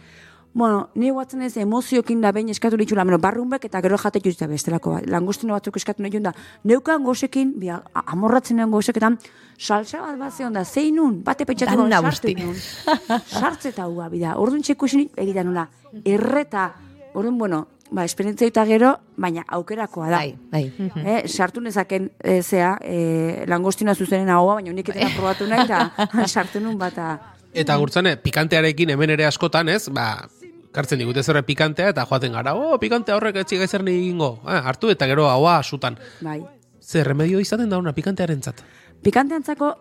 bueno, 0.53 0.89
ni 0.95 1.09
guatzen 1.11 1.41
ez 1.45 1.55
emoziokin 1.61 2.21
da 2.21 2.31
behin 2.35 2.49
eskatu 2.49 2.77
ditxula, 2.77 3.03
bueno, 3.05 3.19
barrunbek 3.21 3.65
eta 3.69 3.81
gero 3.85 3.97
jate 4.01 4.19
juzta 4.23 4.47
bestelako. 4.47 4.95
Bat. 4.97 5.07
Langustino 5.07 5.53
batzuk 5.53 5.77
eskatu 5.77 6.03
nahi 6.03 6.19
da, 6.19 6.33
neukan 6.63 7.03
gozekin, 7.03 7.53
bia, 7.59 7.81
amorratzen 7.93 8.63
gozeketan, 8.71 9.17
salsa 9.57 10.01
bat 10.01 10.17
bat 10.17 10.33
zeon 10.33 10.53
da, 10.53 10.65
zeinun, 10.65 11.21
bate 11.23 11.45
pentsatu 11.45 11.87
nagusti. 11.87 12.33
sartu 12.33 12.45
nun. 12.45 13.21
Sartzeta 13.27 13.87
hua, 13.87 14.09
bida, 14.09 14.35
orduan 14.37 14.61
txeko 14.61 14.85
esin 14.85 15.09
egitan 15.15 15.51
nola, 15.51 15.67
erreta, 16.03 16.73
orduan, 17.13 17.37
bueno, 17.37 17.67
ba, 17.91 18.05
esperientzia 18.05 18.47
eta 18.47 18.65
gero, 18.65 18.93
baina 19.17 19.43
aukerakoa 19.47 20.09
da. 20.09 20.17
Bai, 20.17 20.35
bai. 20.51 20.63
Eh, 21.03 21.21
sartu 21.27 21.61
nezaken 21.61 22.11
e, 22.21 22.41
zea, 22.43 22.75
e, 22.81 23.45
langostina 23.47 23.95
zuzenen 23.95 24.29
ahoa, 24.29 24.59
baina 24.59 24.71
unik 24.71 24.91
eta 24.93 25.09
probatu 25.15 25.47
nahi, 25.49 25.65
eta 25.65 26.27
sartu 26.27 26.61
nun 26.63 26.77
bata. 26.77 27.35
Eta 27.53 27.75
gurtzane, 27.81 28.15
pikantearekin 28.21 28.93
hemen 28.93 29.15
ere 29.15 29.25
askotan, 29.25 29.69
ez, 29.73 29.87
ba, 29.93 30.27
kartzen 30.71 31.01
digute 31.01 31.23
zerre 31.23 31.43
pikantea, 31.43 31.89
eta 31.95 32.05
joaten 32.05 32.35
gara, 32.37 32.53
oh, 32.55 32.77
pikantea 32.81 33.17
horrek 33.17 33.41
etxik 33.43 33.65
ezer 33.65 33.85
egingo, 33.87 34.35
eh, 34.45 34.61
hartu 34.63 34.91
eta 34.93 35.07
gero 35.09 35.29
haua 35.29 35.61
sutan. 35.63 35.97
Bai. 36.21 36.41
Zer 36.79 37.07
remedio 37.07 37.39
izaten 37.39 37.69
da 37.69 37.77
una 37.77 37.93
pikantearen 37.93 38.41
zat. 38.41 38.61
Pikanteantzako 39.03 39.73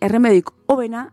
erremedik 0.00 0.50
hobena 0.66 1.08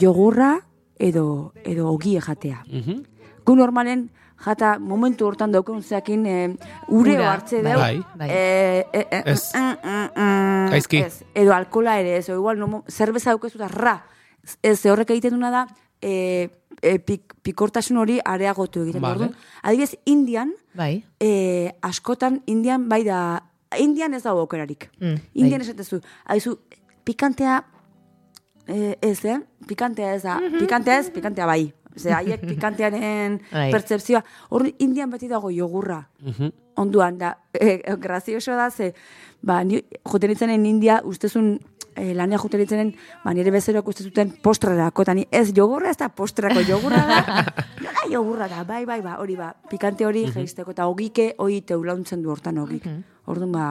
jogurra 0.00 0.58
edo 0.98 1.52
edo 1.64 1.88
ogie 1.90 2.20
jatea. 2.20 2.62
Mhm. 2.66 3.02
Gu 3.44 3.56
normalen 3.56 4.10
jata 4.44 4.78
momentu 4.78 5.26
hortan 5.26 5.52
daukun 5.52 5.82
zeakin 5.82 6.26
e, 6.26 6.36
ure 6.88 7.14
Ura, 7.18 7.32
hartze 7.32 7.62
bai. 7.62 7.70
deu. 7.72 7.78
Bai. 7.80 8.02
Bai. 8.16 8.28
E, 8.30 8.86
e, 8.92 9.06
e, 9.10 9.22
Ez. 9.26 9.52
mm, 9.54 9.76
mm, 9.82 10.08
mm, 10.16 10.70
Gaizki. 10.70 10.96
ez. 11.04 11.22
Edo 11.34 11.52
alkola 11.54 11.98
ere, 12.00 12.16
ez, 12.16 12.28
o 12.30 12.34
igual 12.34 12.58
no, 12.58 12.84
zerbeza 12.88 13.30
daukezu 13.30 13.58
eta 13.58 13.68
ra. 13.68 13.98
Ez, 14.62 14.78
horrek 14.86 15.10
egiten 15.10 15.34
duna 15.36 15.50
da, 15.50 15.66
e, 16.00 16.48
e, 16.80 16.98
pik, 16.98 17.34
pikortasun 17.42 17.98
hori 18.00 18.18
areagotu 18.24 18.82
egiten. 18.86 19.02
Vale. 19.02 19.14
Orduan, 19.28 19.34
Adibidez, 19.62 19.98
Indian, 20.06 20.54
Bai. 20.74 21.04
e, 21.20 21.74
askotan 21.82 22.42
Indian 22.46 22.88
bai 22.88 23.02
da, 23.04 23.42
Indian 23.78 24.14
ez 24.14 24.22
dago 24.24 24.40
aukerarik. 24.40 24.88
Mm, 25.00 25.20
Indian 25.34 25.60
bai. 25.60 25.68
esatezu, 25.68 26.00
haizu, 26.24 26.56
pikantea, 27.04 27.64
eh, 28.66 28.96
ez, 29.02 29.24
eh? 29.24 29.40
Pikantea 29.66 30.14
ez 30.14 30.22
da, 30.22 30.38
pikantea 30.58 30.98
ez, 30.98 31.10
pikantea 31.10 31.46
bai. 31.46 31.72
Ze, 31.96 32.12
haiek 32.14 32.44
pikantearen 32.50 33.40
Bai. 33.50 33.70
pertzepzioa. 33.72 34.22
Hor, 34.50 34.66
Indian 34.78 35.10
beti 35.10 35.28
dago 35.28 35.50
jogurra. 35.50 36.02
Mhm. 36.22 36.52
Onduan, 36.80 37.18
da, 37.18 37.36
e, 37.52 37.82
grazioso 37.98 38.56
da, 38.56 38.70
ze, 38.70 38.94
ba, 39.42 39.62
ni, 39.64 39.82
joten 40.04 40.32
itzenen 40.32 40.66
India, 40.66 41.00
ustezun, 41.04 41.58
e, 41.94 42.14
lanea 42.14 42.38
joten 42.38 42.62
itzenen, 42.64 42.94
ba, 43.24 43.34
nire 43.36 43.52
bezeroak 43.52 43.88
uste 43.92 44.06
zuten 44.06 44.30
postrerako, 44.42 45.04
eta 45.04 45.14
ni 45.18 45.26
ez 45.30 45.50
jogurra 45.56 45.90
ez 45.90 45.98
da 46.00 46.08
postrerako 46.08 46.62
jogurra 46.68 47.02
da, 47.08 47.44
nola 47.84 48.06
jogurra 48.10 48.48
da, 48.48 48.64
bai, 48.64 48.84
bai, 48.88 49.00
ba, 49.04 49.18
hori 49.20 49.36
ba, 49.36 49.52
pikante 49.70 50.06
hori 50.06 50.24
jeisteko, 50.30 50.72
eta 50.76 50.86
ogike, 50.88 51.34
hori 51.38 51.60
teulauntzen 51.66 52.22
du 52.22 52.32
hortan 52.32 52.62
ogik. 52.62 52.86
Orduan, 53.26 53.52
ba, 53.52 53.66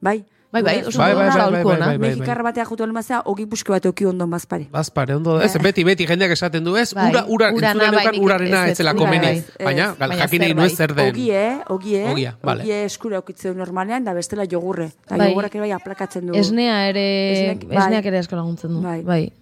bai, 0.00 0.20
Bai, 0.52 0.62
bai, 0.66 0.80
oso 0.82 0.98
Bai, 0.98 1.14
bai, 1.14 1.28
bai, 1.30 1.50
bai, 1.52 1.62
bai, 1.62 1.78
bai. 1.78 1.98
Mexikarra 1.98 2.42
batea 2.42 2.64
jutu 2.66 2.82
almazea, 2.82 3.20
ogi 3.30 3.44
puske 3.46 3.70
bat 3.70 3.84
euki 3.86 4.04
ondon 4.04 4.28
bazpare. 4.32 4.64
Bazpare, 4.72 5.14
ondo 5.14 5.36
da. 5.38 5.44
Ez, 5.46 5.52
beti, 5.62 5.84
beti 5.86 6.06
jendeak 6.08 6.32
esaten 6.34 6.64
du, 6.66 6.74
ez? 6.76 6.88
Bai, 6.92 7.12
Ura, 7.12 7.22
ura, 7.28 7.50
bai, 7.54 7.74
neukan 7.78 8.10
nik 8.16 8.22
urarena 8.26 8.64
ez, 8.66 8.72
ez 8.72 8.78
zela 8.82 8.90
ura 8.96 8.98
komeni. 8.98 9.26
bai. 9.26 9.44
Baina, 9.68 9.84
Ez, 9.92 9.98
gal, 10.00 10.08
baina 10.10 10.24
jakin 10.24 10.42
egin 10.48 10.56
bai. 10.56 10.68
zer 10.70 10.94
den. 10.96 11.12
Ogie, 11.14 11.44
ogie, 11.68 12.02
Ogia, 12.10 12.32
vale. 12.42 12.62
ogie 12.66 12.80
eskura 12.84 13.20
aukitzeu 13.22 13.54
normalean, 13.54 14.02
da 14.04 14.12
bestela 14.12 14.44
jogurre. 14.50 14.86
Eta 15.06 15.16
Bai. 15.16 15.28
jogurrak 15.30 15.54
ere 15.54 15.60
bai 15.68 15.70
aplakatzen 15.78 16.26
du. 16.26 16.34
Esnea 16.34 16.88
ere, 16.88 17.06
Esnek- 17.54 17.68
bai. 17.68 17.78
esneak 17.84 18.04
ere 18.10 18.18
asko 18.18 18.34
laguntzen 18.36 18.74
du. 18.74 18.82
Bai. 18.82 19.02
Bai. 19.06 19.32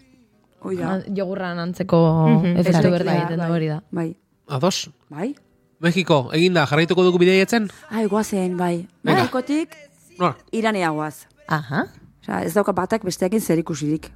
Hoi 0.61 0.77
da. 0.77 0.93
Ah, 0.93 1.01
Jogurran 1.09 1.59
antzeko 1.59 2.03
efektu 2.45 2.69
Esnekia, 2.69 2.91
berda 2.91 3.17
egiten 3.17 3.39
bai, 3.39 3.51
hori 3.51 3.69
da. 3.69 3.83
Bai, 3.91 4.17
Ados. 4.47 4.91
bai. 5.09 5.35
Mexiko, 5.81 6.29
eginda, 6.35 6.67
jarraituko 6.67 7.05
dugu 7.07 7.19
bideietzen? 7.23 7.71
Ai, 7.91 8.07
guazen, 8.07 8.57
bai. 8.59 8.89
Venga. 9.05 9.21
Mexikotik 9.23 9.77
Noa? 10.19 10.35
iranea 10.53 10.91
guaz. 10.91 11.27
Aha. 11.49 11.87
Osea, 12.23 12.43
ez 12.45 12.55
dauka 12.55 12.73
batak 12.73 13.05
besteakin 13.07 13.41
zer 13.41 13.59
ikusirik. 13.63 14.11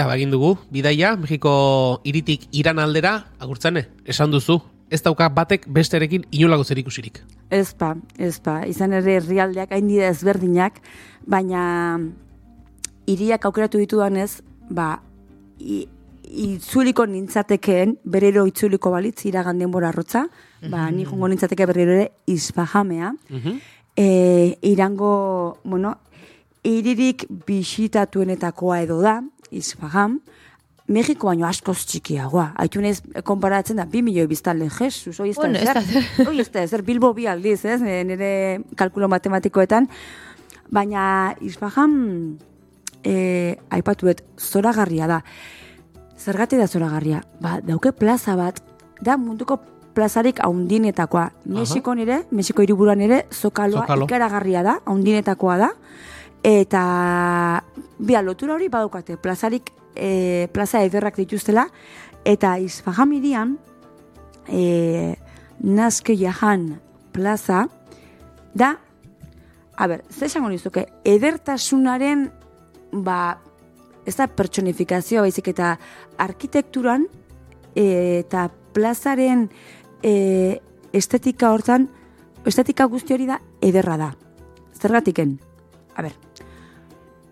Tira, 0.00 0.08
bagin 0.08 0.30
dugu, 0.32 0.54
bidaia, 0.72 1.10
Mexiko 1.20 2.00
iritik 2.08 2.46
iran 2.56 2.78
aldera, 2.80 3.26
agurtzane, 3.36 3.82
esan 4.08 4.30
duzu, 4.32 4.54
ez 4.88 5.02
dauka 5.04 5.26
batek 5.28 5.66
besterekin 5.68 6.22
inolako 6.32 6.64
zer 6.64 6.78
ikusirik. 6.80 7.18
Ez 7.52 7.74
pa, 7.76 7.90
ez 8.16 8.38
pa. 8.40 8.62
Izan 8.64 8.94
ere 8.96 9.18
herrialdeak 9.18 9.74
hain 9.76 9.90
dira 9.90 10.06
ezberdinak, 10.08 10.78
baina 11.28 11.64
hiriak 13.04 13.44
aukeratu 13.44 13.76
ditudanez, 13.82 14.40
ba, 14.72 15.02
i, 15.60 15.82
itzuliko 16.24 17.04
nintzatekeen, 17.04 17.98
berero 18.08 18.46
itzuliko 18.48 18.94
balitz 18.94 19.26
iragan 19.28 19.60
denbora 19.60 19.90
arrotza, 19.92 20.30
ba, 20.62 20.86
ni 20.88 21.04
jongo 21.04 21.28
nintzateke 21.28 21.66
berriro 21.68 21.98
ere 21.98 22.06
izpajamea, 22.24 23.12
e, 24.00 24.08
irango, 24.72 25.12
bueno, 25.60 25.92
iririk 26.64 27.26
bisitatuenetakoa 27.44 28.80
edo 28.86 29.02
da, 29.04 29.18
izpaham, 29.50 30.20
Mexiko 30.90 31.28
baino 31.28 31.46
askoz 31.46 31.84
txikiagoa. 31.86 32.48
Aitunez, 32.58 32.96
konparatzen 33.22 33.78
da, 33.78 33.84
bi 33.86 34.00
milioi 34.02 34.26
biztanle, 34.26 34.66
Jesus, 34.74 35.20
hoi 35.22 35.30
ez 35.30 35.36
da 35.38 35.50
ezer. 35.60 35.78
Hoi 36.26 36.40
ez 36.42 36.48
da 36.50 36.64
ezer, 36.66 36.82
Bilbo 36.82 37.12
bi 37.14 37.28
aldiz, 37.30 37.60
ez, 37.62 37.78
nire 37.78 38.30
kalkulo 38.76 39.06
matematikoetan. 39.12 39.86
Baina, 40.74 41.04
Isfaham, 41.46 41.94
e, 43.06 43.56
aipatuet, 43.70 44.24
zoragarria 44.38 45.06
da. 45.06 45.20
Zergati 46.18 46.58
da 46.58 46.66
zoragarria? 46.66 47.22
Ba, 47.40 47.60
dauke 47.62 47.92
plaza 47.94 48.34
bat, 48.36 48.58
da 49.00 49.14
munduko 49.16 49.60
plazarik 49.94 50.42
haundinetakoa. 50.42 51.28
Mexiko 51.54 51.94
nire, 51.94 52.24
Mexiko 52.30 52.66
hiriburuan 52.66 53.00
ere, 53.06 53.24
zokaloa 53.30 53.86
Zokalo. 53.86 54.10
ikaragarria 54.10 54.62
da, 54.66 54.80
haundinetakoa 54.86 55.56
da. 55.58 55.70
Eta 56.42 57.62
bi 57.98 58.16
lotura 58.22 58.54
hori 58.54 58.68
badukate, 58.68 59.16
plazarik, 59.16 59.72
e, 59.94 60.48
plaza 60.52 60.82
ederrak 60.82 61.16
dituztela, 61.16 61.66
eta 62.24 62.58
Isfaham 62.58 63.12
irian, 63.12 63.58
e, 64.48 65.16
Nazke 65.60 66.16
Jahan 66.16 66.80
plaza, 67.12 67.68
da, 68.54 68.78
a 69.76 69.86
ber, 69.86 70.04
ze 70.10 70.26
esango 70.26 70.48
nizuke, 70.48 70.86
edertasunaren, 71.04 72.30
ba, 72.92 73.38
ez 74.06 74.16
da 74.16 74.26
pertsonifikazioa 74.26 75.26
baizik 75.26 75.50
eta 75.52 75.74
arkitekturan 76.18 77.06
e, 77.74 77.84
eta 78.22 78.48
plazaren 78.74 79.48
e, 80.02 80.60
estetika 80.92 81.52
hortan, 81.52 81.88
estetika 82.46 82.86
guzti 82.90 83.14
hori 83.14 83.28
da 83.28 83.40
ederra 83.60 83.98
da. 84.00 84.10
Zergatiken? 84.80 85.36
A 85.94 86.02
ber, 86.02 86.16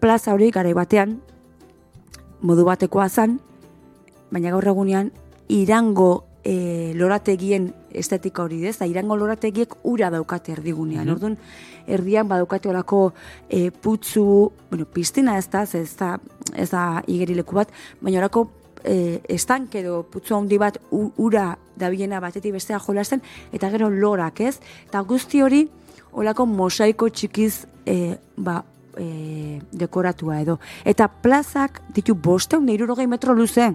plaza 0.01 0.35
hori 0.35 0.51
garai 0.55 0.75
batean, 0.75 1.19
modu 2.41 2.65
batekoa 2.65 3.09
zan, 3.09 3.39
baina 4.31 4.51
gaur 4.55 4.67
egunean 4.71 5.11
irango 5.49 6.25
e, 6.45 6.93
lorategien 6.95 7.73
estetika 7.91 8.45
hori 8.45 8.61
dez, 8.61 8.77
da? 8.79 8.87
Irango 8.87 9.17
lorategiek 9.17 9.73
ura 9.89 10.11
daukate 10.13 10.53
erdigunean. 10.53 11.09
Orduan, 11.11 11.39
erdian 11.89 12.29
badaukate 12.29 12.69
olako 12.69 13.13
e, 13.49 13.71
putzu, 13.71 14.25
bueno, 14.71 14.85
piztina 14.93 15.39
ez 15.39 15.49
da, 15.51 15.65
ez 15.65 15.97
da, 15.99 16.13
ez 16.55 16.69
da 16.71 17.03
igerileku 17.07 17.57
bat, 17.57 17.73
baina 18.01 18.21
olako 18.21 18.47
e, 18.85 19.19
estank 19.35 19.75
edo 19.81 20.03
putzu 20.13 20.37
handi 20.37 20.59
bat 20.61 20.79
u- 20.93 21.11
ura 21.17 21.51
dabilena 21.79 22.21
batetik 22.21 22.53
bestea 22.55 22.79
jolasten, 22.79 23.23
eta 23.53 23.71
gero 23.73 23.89
lorak 23.91 24.41
ez, 24.41 24.59
eta 24.87 25.01
guzti 25.01 25.41
hori 25.43 25.65
olako 26.13 26.47
mosaiko 26.47 27.09
txikiz 27.09 27.65
e, 27.87 28.17
ba, 28.37 28.61
e, 28.99 29.61
dekoratua 29.73 30.43
edo. 30.43 30.59
Eta 30.85 31.09
plazak 31.09 31.81
ditu 31.95 32.15
bosteun 32.15 32.67
neirurogei 32.67 33.07
metro 33.07 33.35
luze. 33.35 33.73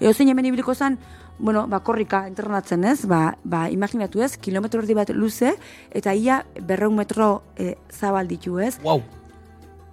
Eo 0.00 0.12
zein 0.12 0.28
hemen 0.28 0.46
ibiliko 0.50 0.74
zen, 0.74 0.98
bueno, 1.38 1.66
ba, 1.68 1.80
korrika 1.80 2.26
entrenatzen 2.28 2.84
ez, 2.84 3.06
ba, 3.06 3.36
ba, 3.44 3.68
imaginatu 3.70 4.22
ez, 4.22 4.36
kilometro 4.36 4.82
erdi 4.82 4.94
bat 4.94 5.10
luze, 5.14 5.56
eta 5.90 6.14
ia 6.14 6.42
berreun 6.60 6.96
metro 6.96 7.42
e, 7.56 7.76
zabal 7.90 8.28
ditu 8.28 8.60
ez. 8.60 8.76
Wow. 8.84 9.02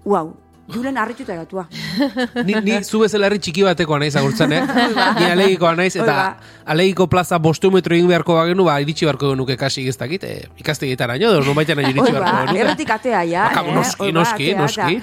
Uau, 0.06 0.34
julen 0.74 0.98
harrituta 0.98 1.36
gatua. 1.36 1.66
Ni, 2.48 2.56
ni 2.64 2.78
zu 2.84 3.02
bezala 3.02 3.28
herri 3.28 3.40
txiki 3.42 3.64
batekoa 3.66 4.00
naiz 4.02 4.16
agurtzen, 4.20 4.54
eh? 4.54 4.62
Ni 5.20 5.28
alegikoa 5.32 5.74
naiz, 5.78 5.96
eta 5.96 6.18
alegiko 6.70 7.08
plaza 7.12 7.40
bostu 7.42 7.72
metro 7.74 7.96
egin 7.96 8.10
beharko 8.10 8.38
bagenu, 8.38 8.66
ba, 8.68 8.80
iritsi 8.84 9.08
beharko 9.08 9.34
genuke 9.34 9.58
kasi 9.60 9.88
ez 9.90 9.98
dakit, 9.98 10.26
eh, 10.28 10.50
ikastegietaraino, 10.62 11.32
edo 11.34 11.46
norbaitan 11.48 11.82
iritsi 11.84 12.06
Hoi 12.06 12.12
beharko 12.12 12.36
ba, 12.36 12.44
genuke. 12.46 12.66
erretik 12.66 12.94
atea, 12.98 13.24
ja. 13.30 13.48
Baka, 13.50 13.66
eh? 13.66 13.78
noski, 13.80 14.12
ba, 14.12 14.20
noski, 14.20 14.52
noski. 14.60 15.02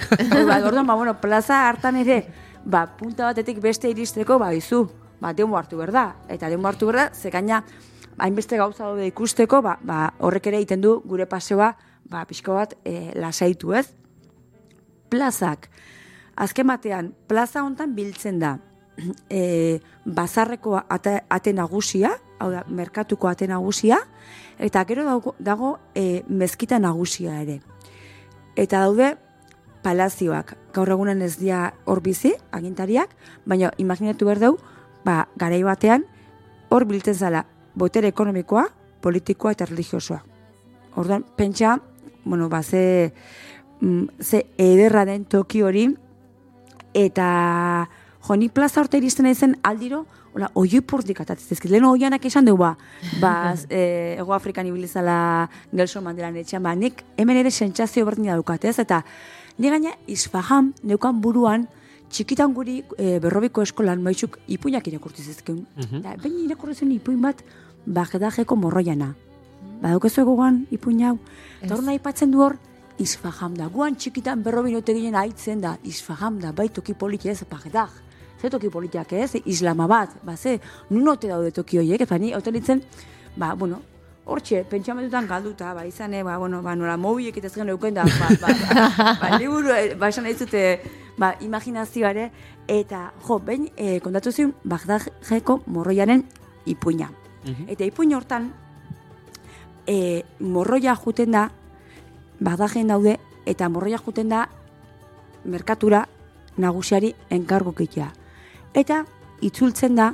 ba, 0.51 0.61
orduan, 0.63 0.87
ba, 0.87 0.95
bueno, 0.95 1.17
plaza 1.21 1.65
hartan 1.69 2.01
ere, 2.05 2.23
ba, 2.65 2.87
punta 2.99 3.31
batetik 3.31 3.61
beste 3.63 3.91
iristeko, 3.91 4.39
ba, 4.43 4.53
izu, 4.55 4.87
ba, 5.21 5.35
denbo 5.35 5.59
hartu 5.59 5.81
behar 5.81 5.95
da. 5.95 6.07
Eta 6.29 6.51
denbo 6.53 6.71
hartu 6.71 6.91
behar 6.91 7.07
da, 7.07 7.11
ze 7.15 7.31
gaina, 7.35 7.63
hainbeste 8.19 8.57
gauza 8.57 8.87
daude 8.87 9.07
ikusteko, 9.11 9.63
ba, 9.63 9.77
ba, 9.83 10.01
horrek 10.25 10.51
ere 10.53 10.63
egiten 10.63 10.81
du 10.85 11.01
gure 11.07 11.27
paseoa, 11.31 11.75
ba, 12.11 12.25
pixko 12.29 12.57
bat 12.57 12.77
e, 12.85 13.13
lasaitu, 13.19 13.75
ez? 13.77 13.89
Plazak, 15.09 15.69
azken 16.37 16.67
batean, 16.67 17.13
plaza 17.27 17.65
hontan 17.65 17.95
biltzen 17.97 18.41
da, 18.43 18.57
e, 19.31 19.81
bazarreko 20.05 20.81
ate, 20.89 21.21
ate 21.29 21.53
nagusia, 21.53 22.15
hau 22.39 22.51
da, 22.53 22.65
merkatuko 22.69 23.29
ate 23.29 23.49
nagusia, 23.49 24.01
eta 24.59 24.85
gero 24.89 25.05
dago, 25.05 25.35
dago 25.39 25.77
e, 25.95 26.23
mezkita 26.29 26.79
nagusia 26.79 27.41
ere. 27.43 27.61
Eta 28.57 28.83
daude 28.85 29.15
palazioak, 29.87 30.57
gaur 30.75 30.91
egunen 30.91 31.23
ez 31.23 31.37
dia 31.39 31.75
hor 31.87 32.01
bizi, 32.03 32.35
agintariak, 32.53 33.13
baina 33.47 33.71
imaginatu 33.79 34.27
behar 34.27 34.41
dugu, 34.43 34.59
ba, 35.07 35.27
garai 35.39 35.63
batean, 35.63 36.07
hor 36.71 36.87
biltzen 36.89 37.15
zala, 37.15 37.45
botere 37.75 38.11
ekonomikoa, 38.11 38.67
politikoa 39.05 39.53
eta 39.55 39.69
religiosoa. 39.69 40.23
Orduan, 40.97 41.25
pentsa, 41.37 41.77
bueno, 42.25 42.49
ba, 42.49 42.63
ze, 42.63 43.13
ze 44.21 44.47
ederra 44.59 45.05
den 45.05 45.25
toki 45.25 45.63
hori, 45.63 45.89
eta 46.95 47.89
jo, 48.27 48.37
ni 48.37 48.49
plaza 48.49 48.81
horta 48.81 48.97
iristen 48.97 49.27
naizen 49.29 49.57
aldiro, 49.63 50.05
hola, 50.37 50.51
oio 50.55 50.81
ipurdik 50.83 51.21
atatzen 51.23 51.55
zizkit. 51.55 51.71
Lehen 51.71 51.87
oianak 51.89 52.25
esan 52.29 52.45
dugu, 52.49 52.65
ba, 52.65 52.75
ba 53.21 53.33
e, 53.71 54.17
Ego 54.19 54.35
Afrikan 54.37 54.67
ibilizala 54.69 55.49
Nelson 55.73 56.05
Mandela 56.05 56.31
netxean, 56.35 56.63
ba, 56.65 56.75
nik 56.77 57.05
hemen 57.17 57.41
ere 57.41 57.51
sentsazio 57.51 58.05
berdina 58.09 58.37
daukat, 58.37 58.67
ez? 58.69 58.79
Eta, 58.83 59.03
ni 59.59 59.73
gaina, 59.73 59.95
izfaham, 60.13 60.73
neukan 60.85 61.21
buruan, 61.25 61.69
txikitan 62.13 62.53
guri 62.55 62.83
e, 62.99 63.17
berrobiko 63.23 63.65
eskolan 63.65 64.03
maizuk 64.05 64.39
ipuinak 64.53 64.87
irakurti 64.89 65.25
zizkun. 65.25 65.65
Mhm. 65.77 66.03
Da, 66.05 66.17
baina 66.23 66.45
irakurri 66.45 66.77
zen 66.77 66.93
ipuin 66.95 67.23
bat, 67.23 67.43
bagedajeko 67.87 68.59
morroiana. 68.61 69.15
Ba, 69.81 69.93
daukezu 69.93 70.23
egogan 70.25 70.65
ipuin 70.75 71.03
hau. 71.07 71.17
Eta 71.63 71.75
hor 71.75 71.85
nahi 71.87 72.01
patzen 72.03 72.33
du 72.33 72.43
hor, 72.45 72.57
izfaham 72.99 73.57
da. 73.57 73.69
Guan 73.73 73.97
txikitan 73.97 74.43
berrobinote 74.45 74.95
ginen 74.97 75.17
aitzen 75.19 75.61
da, 75.61 75.77
izfaham 75.85 76.41
da, 76.41 76.53
bai 76.53 76.69
toki 76.69 76.95
politia 76.95 77.33
ez, 77.33 77.43
bagedaj. 77.51 78.03
Ze 78.41 78.51
toki 78.53 78.69
politiak 78.71 79.13
ez, 79.17 79.35
islama 79.45 79.87
bat, 79.89 80.13
ba, 80.25 80.37
ze, 80.37 80.59
nunote 80.91 81.29
daude 81.29 81.51
toki 81.57 81.79
horiek, 81.81 82.03
eta 82.05 82.19
ni, 82.19 82.33
hau 82.37 82.41
ditzen, 82.41 82.83
ba, 83.37 83.55
bueno, 83.55 83.81
Hortxe, 84.27 84.65
pentsamentutan 84.67 85.29
galduta, 85.31 85.73
ba, 85.73 85.85
izan, 85.87 86.15
eh, 86.19 86.25
ba, 86.27 86.37
bueno, 86.37 86.59
ba, 86.61 86.75
nola 86.75 86.97
mobiek 86.99 87.37
eta 87.39 87.49
zegen 87.49 87.69
euken 87.71 87.95
da, 87.95 88.03
ba, 88.03 88.29
ba, 88.43 88.49
ba, 88.51 89.15
ba, 89.21 89.29
liburu, 89.41 89.71
eh, 89.71 89.95
ba, 89.95 90.09
esan 90.09 90.27
zute, 90.35 90.81
ba, 91.17 91.37
imaginazioare, 91.41 92.33
eta, 92.67 93.13
jo, 93.23 93.39
behin, 93.39 93.71
eh, 93.77 94.01
kontatu 94.03 94.33
zion, 94.33 94.53
Bagdadeko 94.65 95.61
morroiaren 95.67 96.25
ipuina. 96.67 97.09
Eta 97.69 97.87
ipuin 97.87 98.17
hortan, 98.17 98.51
eh, 99.87 100.25
morroia 100.41 100.97
juten 100.97 101.31
da, 101.31 101.51
Bagdaden 102.41 102.89
daude, 102.93 103.17
eta 103.47 103.69
morroia 103.69 103.99
juten 103.99 104.29
da, 104.29 104.47
merkatura 105.45 106.07
nagusiari 106.59 107.15
enkargokitea. 107.31 108.09
Eta, 108.77 109.05
itzultzen 109.45 109.97
da, 109.97 110.13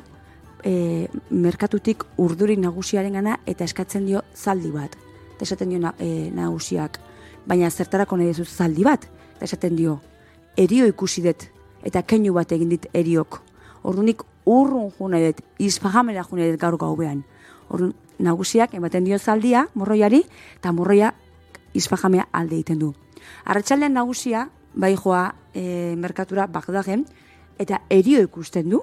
e, 0.65 1.09
merkatutik 1.31 2.05
urduri 2.23 2.57
nagusiaren 2.61 3.19
gana 3.19 3.39
eta 3.47 3.65
eskatzen 3.65 4.07
dio 4.07 4.23
zaldi 4.35 4.71
bat. 4.75 4.95
Eta 5.35 5.47
esaten 5.49 5.73
dio 5.73 5.81
na, 5.83 5.95
e, 5.99 6.31
nagusiak, 6.35 6.99
baina 7.47 7.71
zertarako 7.71 8.17
nahi 8.17 8.31
dizut 8.31 8.49
zaldi 8.49 8.85
bat. 8.87 9.09
Eta 9.37 9.49
esaten 9.49 9.77
dio, 9.77 9.99
erio 10.57 10.87
ikusi 10.87 11.25
dut, 11.25 11.49
eta 11.83 12.03
keinu 12.03 12.35
bat 12.35 12.53
egin 12.53 12.71
dit 12.71 12.87
eriok. 12.95 13.41
Ordunik 13.83 14.23
urrun 14.47 14.93
june 14.99 15.25
dut, 15.27 15.43
izfahamera 15.59 16.25
june 16.29 16.51
dut 16.53 16.61
gaur 16.61 16.79
gaubean. 16.79 17.25
Orduan, 17.71 17.95
nagusiak 18.23 18.75
ematen 18.79 19.05
dio 19.05 19.19
zaldia, 19.19 19.67
morroiari, 19.75 20.23
eta 20.61 20.73
morroia 20.73 21.13
izfahamea 21.75 22.29
alde 22.33 22.57
egiten 22.57 22.79
du. 22.79 22.93
Arratxaldean 23.45 23.93
nagusia, 23.95 24.49
bai 24.75 24.95
joa 24.97 25.35
e, 25.55 25.95
merkatura 25.97 26.47
Bagdaden, 26.47 27.05
eta 27.59 27.83
erio 27.91 28.23
ikusten 28.23 28.69
du, 28.71 28.83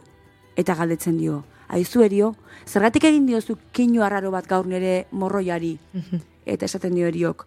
eta 0.55 0.75
galdetzen 0.75 1.17
dio. 1.17 1.43
Aizu 1.69 2.01
erio, 2.01 2.33
zergatik 2.65 3.03
egin 3.05 3.27
diozu 3.27 3.57
keinu 3.71 4.01
arraro 4.03 4.31
bat 4.31 4.47
gaur 4.47 4.65
nere 4.67 5.07
morroiari? 5.11 5.77
eta 6.45 6.65
esaten 6.65 6.95
dio 6.95 7.07
eriok. 7.07 7.45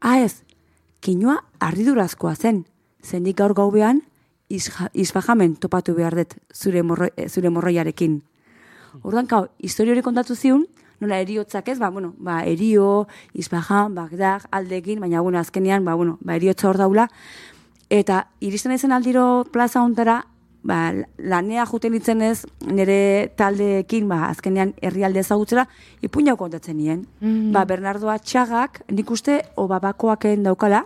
Ah 0.00 0.20
ez, 0.22 0.42
keinua 1.00 1.40
arridurazkoa 1.60 2.34
zen, 2.36 2.64
zendik 3.02 3.36
gaur 3.38 3.54
gaubean, 3.54 4.02
izja- 4.48 4.90
izfajamen 4.94 5.56
topatu 5.56 5.94
behar 5.94 6.14
dut 6.14 6.36
zure, 6.54 6.82
morro, 6.82 7.08
eh, 7.16 7.28
zure 7.28 7.50
morroiarekin. 7.50 8.22
Orduan, 9.02 9.26
kau, 9.26 9.46
historio 9.58 9.92
hori 9.92 10.02
kontatu 10.02 10.34
ziun, 10.34 10.66
nola 11.00 11.20
eriotzak 11.20 11.68
ez, 11.68 11.78
ba, 11.78 11.90
bueno, 11.90 12.14
ba, 12.18 12.42
erio, 12.44 13.06
izbajan, 13.34 13.94
bagdak, 13.94 14.46
aldekin, 14.50 15.00
baina, 15.00 15.20
bueno, 15.20 15.38
azkenean, 15.38 15.84
ba, 15.84 15.94
bueno, 15.94 16.18
ba, 16.20 16.36
eriotza 16.36 16.68
hor 16.68 16.78
daula, 16.80 17.08
eta 17.90 18.26
iristen 18.40 18.72
ezen 18.72 18.92
aldiro 18.92 19.44
plaza 19.52 19.82
hontara, 19.82 20.22
ba, 20.66 20.80
lanea 21.18 21.66
juten 21.66 21.94
itzen 21.94 22.22
ez, 22.26 22.46
nire 22.66 23.32
taldeekin, 23.38 24.08
ba, 24.08 24.26
azkenean 24.30 24.74
herrialde 24.82 25.22
ezagutzera, 25.22 25.68
ipuina 26.02 26.36
kontatzen 26.36 26.78
nien. 26.80 27.06
Ba, 27.54 27.64
Bernardo 27.68 28.10
Atxagak, 28.10 28.82
nik 28.90 29.10
uste, 29.10 29.42
obabakoaken 29.56 30.46
daukala, 30.48 30.84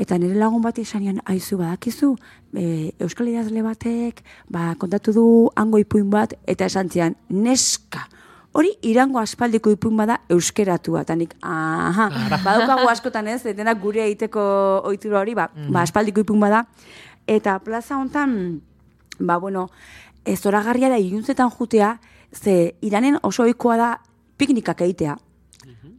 Eta 0.00 0.16
nire 0.16 0.38
lagun 0.38 0.62
bat 0.64 0.78
izanian, 0.80 1.18
aizu 1.28 1.58
badakizu, 1.60 2.14
e, 2.56 2.92
Euskal 3.02 3.28
Idazle 3.28 3.60
batek, 3.60 4.22
ba, 4.48 4.70
kontatu 4.80 5.12
du 5.12 5.24
hango 5.60 5.80
ipuin 5.82 6.08
bat, 6.08 6.32
eta 6.48 6.70
esan 6.70 6.88
zian, 6.88 7.16
neska, 7.28 8.06
hori 8.52 8.72
irango 8.82 9.20
aspaldiko 9.20 9.70
ipuin 9.70 9.96
bada 9.96 10.20
euskeratua, 10.28 11.04
eta 11.06 11.14
nik, 11.16 11.36
aha, 11.42 12.08
badaukagu 12.44 12.88
askotan 12.90 13.28
ez, 13.30 13.42
denak 13.56 13.80
gure 13.82 14.02
egiteko 14.08 14.42
ohitura 14.90 15.20
hori, 15.20 15.36
ba, 15.38 15.48
ba, 15.68 15.84
aspaldiko 15.84 16.24
ipuin 16.24 16.40
bada, 16.42 16.64
eta 17.30 17.58
plaza 17.64 17.98
hontan, 17.98 18.60
ba, 19.18 19.38
bueno, 19.38 19.68
ez 20.24 20.40
da 20.42 20.98
iluntzetan 20.98 21.50
jutea, 21.50 21.98
ze 22.32 22.74
iranen 22.80 23.18
oso 23.22 23.42
ohikoa 23.42 23.76
da 23.76 23.98
piknikak 24.36 24.80
egitea. 24.80 25.16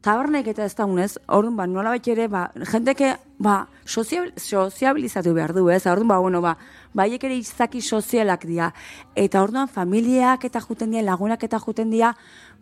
Tabernek 0.01 0.47
eta 0.49 0.65
ez 0.65 0.73
daunez, 0.73 1.11
orduan, 1.29 1.53
ba, 1.59 1.67
nola 1.69 1.93
ere, 2.09 2.27
ba, 2.27 2.47
jenteke, 2.71 3.11
ba, 3.37 3.67
soziabilizatu 3.85 5.33
behar 5.33 5.53
du, 5.53 5.67
ez? 5.69 5.85
Orduan, 5.85 6.07
ba, 6.07 6.17
bueno, 6.17 6.41
ba, 6.41 6.55
baiek 6.93 7.23
ere 7.23 7.37
izaki 7.37 7.81
sozialak 7.81 8.47
dira. 8.49 8.71
Eta 9.15 9.43
orduan, 9.43 9.67
familiak 9.67 10.45
eta 10.45 10.59
juten 10.59 10.89
dira, 10.89 11.03
lagunak 11.05 11.43
eta 11.43 11.59
juten 11.59 11.91
dira, 11.93 12.15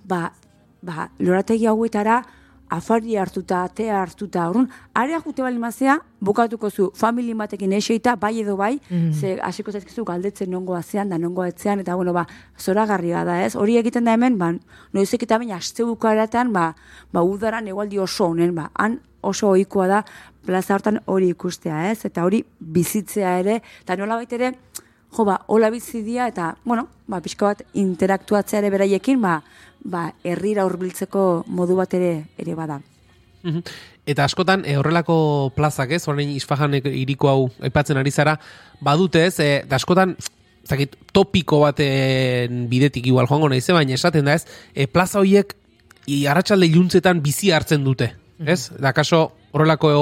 ba, 0.04 0.34
ba, 0.82 1.08
lorategi 1.20 1.66
hauetara, 1.66 2.26
afari 2.70 3.16
hartuta, 3.18 3.64
atea 3.64 4.02
hartuta, 4.02 4.48
orduan, 4.50 4.70
area 4.94 5.20
jute 5.26 5.42
bali 5.42 5.58
mazea, 5.58 5.98
bukatuko 6.22 6.70
zu, 6.70 6.92
famili 6.96 7.34
batekin 7.34 7.74
eseita, 7.74 8.16
bai 8.16 8.40
edo 8.42 8.56
bai, 8.58 8.80
ze 9.12 9.38
hasiko 9.42 9.72
zaizkizu 9.72 10.06
galdetzen 10.06 10.52
nongo 10.52 10.76
azean, 10.76 11.10
da 11.10 11.18
nongo 11.18 11.44
etzean, 11.46 11.80
eta 11.80 11.96
bueno, 11.96 12.14
ba, 12.14 12.26
zoragarria 12.60 13.24
da, 13.26 13.42
ez? 13.44 13.56
Hori 13.56 13.78
egiten 13.78 14.06
da 14.06 14.14
hemen, 14.14 14.38
ba, 14.38 14.54
noizek 14.94 15.24
eta 15.24 15.38
baina 15.38 15.58
aste 15.58 15.84
bukaratan, 15.84 16.54
ba, 16.54 16.76
ba, 17.12 17.24
udaran 17.24 17.68
egualdi 17.68 18.00
oso 18.00 18.30
honen, 18.30 18.54
ba, 18.56 18.70
han 18.76 19.00
oso 19.22 19.50
ohikoa 19.50 19.88
da, 19.88 20.04
plaza 20.46 20.76
hortan 20.76 21.02
hori 21.06 21.30
ikustea, 21.34 21.90
ez? 21.92 22.06
Eta 22.06 22.24
hori 22.24 22.44
bizitzea 22.60 23.40
ere, 23.40 23.62
eta 23.84 23.98
nola 24.00 24.22
ere, 24.30 24.54
jo, 25.16 25.26
ba, 25.26 25.42
hola 25.48 25.70
bizi 25.70 26.04
dira, 26.04 26.28
eta, 26.28 26.56
bueno, 26.66 26.88
ba, 27.08 27.22
pixka 27.22 27.52
bat 27.52 27.64
interaktuatzea 27.74 28.62
ere 28.62 28.72
beraiekin, 28.74 29.22
ba, 29.22 29.40
ba, 29.84 30.10
herrira 30.24 30.66
hurbiltzeko 30.68 31.46
modu 31.48 31.78
bat 31.80 31.94
ere, 31.98 32.14
ere 32.38 32.56
bada. 32.56 32.80
Mhm. 33.44 33.64
Eta 34.10 34.26
askotan 34.26 34.66
e, 34.66 34.76
horrelako 34.78 35.52
plazak, 35.56 35.94
ez, 35.96 36.04
orain 36.10 36.30
isfahanek 36.34 36.90
iriko 36.92 37.30
hau 37.30 37.48
aipatzen 37.64 37.98
ari 37.98 38.12
zara, 38.12 38.40
badute 38.82 39.26
ez, 39.28 39.38
e, 39.40 39.50
da 39.70 39.78
askotan 39.78 40.16
zakit, 40.70 40.96
topiko 41.14 41.62
baten 41.64 42.66
bidetik 42.70 43.08
igual 43.08 43.30
joango 43.30 43.50
naize, 43.50 43.74
baina 43.74 43.96
esaten 43.96 44.26
da 44.26 44.36
ez, 44.38 44.46
e, 44.74 44.88
plaza 44.88 45.22
horiek 45.22 45.56
i, 46.08 46.26
arratsalde 46.28 46.68
iluntzetan 46.68 47.22
bizi 47.22 47.52
hartzen 47.54 47.86
dute, 47.86 48.12
ez? 48.46 48.72
Da 48.82 48.94
kaso 48.98 49.30
horrelako 49.54 49.94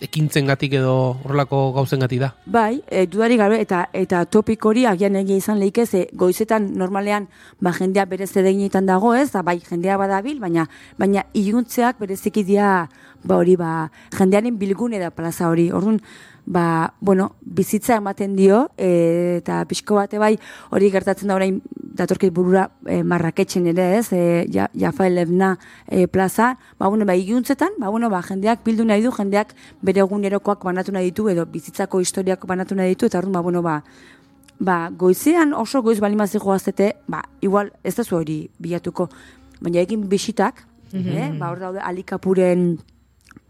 ekintzen 0.00 0.46
gatik 0.46 0.74
edo 0.76 1.16
horrelako 1.24 1.72
gauzen 1.72 2.02
gatik 2.04 2.20
da. 2.20 2.30
Bai, 2.46 2.82
e, 2.88 3.06
dudari 3.06 3.38
gabe, 3.40 3.60
eta 3.60 3.86
eta 3.96 4.24
topik 4.28 4.64
hori 4.68 4.84
agian 4.86 5.16
egia 5.16 5.40
izan 5.40 5.58
leike, 5.60 5.86
ze 5.86 6.06
goizetan 6.12 6.68
normalean 6.76 7.28
ba, 7.60 7.72
jendea 7.72 8.04
bere 8.04 8.26
zedeginetan 8.26 8.86
dago 8.86 9.14
ez, 9.14 9.30
da, 9.32 9.42
bai 9.42 9.58
jendea 9.60 9.96
badabil, 9.96 10.38
baina 10.40 10.66
baina 10.98 11.24
iluntzeak 11.32 11.98
bereziki 11.98 12.44
dira 12.44 12.88
ba 13.24 13.36
hori 13.40 13.56
ba, 13.56 13.90
jendearen 14.16 14.58
bilgune 14.58 15.00
da 15.00 15.10
plaza 15.10 15.48
hori. 15.48 15.70
Orduan, 15.72 16.00
ba, 16.46 16.94
bueno, 17.00 17.34
bizitza 17.42 17.96
ematen 17.96 18.36
dio, 18.36 18.70
e, 18.78 19.42
eta 19.42 19.64
pixko 19.66 19.98
bate 19.98 20.18
bai 20.22 20.36
hori 20.70 20.90
gertatzen 20.94 21.28
da 21.28 21.34
orain 21.34 21.60
datorkit 21.98 22.32
burura 22.32 22.68
e, 22.86 23.02
marraketxen 23.02 23.66
ere 23.72 23.86
ez, 23.98 24.12
e, 24.12 24.46
ja, 24.52 24.68
Jafael 24.74 25.18
Ebna 25.18 25.56
e, 25.88 26.06
plaza, 26.06 26.56
ba, 26.78 26.88
bueno, 26.88 27.04
ba, 27.04 27.16
iluntzetan, 27.18 27.74
ba, 27.78 27.90
bueno, 27.90 28.10
ba, 28.10 28.22
jendeak 28.22 28.62
bildu 28.64 28.86
nahi 28.86 29.02
du, 29.02 29.10
jendeak 29.10 29.56
bere 29.82 30.04
egunerokoak 30.06 30.64
banatu 30.64 30.94
nahi 30.94 31.10
ditu, 31.10 31.28
edo 31.28 31.46
bizitzako 31.50 32.00
historiak 32.00 32.46
banatu 32.46 32.78
nahi 32.78 32.94
ditu, 32.94 33.10
eta 33.10 33.18
orduan, 33.18 33.34
ba, 33.34 33.42
bueno, 33.42 33.62
ba, 33.62 33.82
ba, 34.58 34.78
goizean 34.90 35.52
oso 35.52 35.82
goiz 35.82 35.98
balimazi 36.00 36.38
joazete, 36.38 36.94
ba, 37.08 37.24
igual 37.40 37.72
ez 37.82 37.96
da 37.96 38.06
hori 38.10 38.46
bilatuko, 38.58 39.10
baina 39.60 39.82
egin 39.82 40.08
bisitak, 40.08 40.62
eh? 40.94 41.32
ba, 41.38 41.50
hor 41.50 41.58
daude 41.58 41.80
alikapuren 41.82 42.76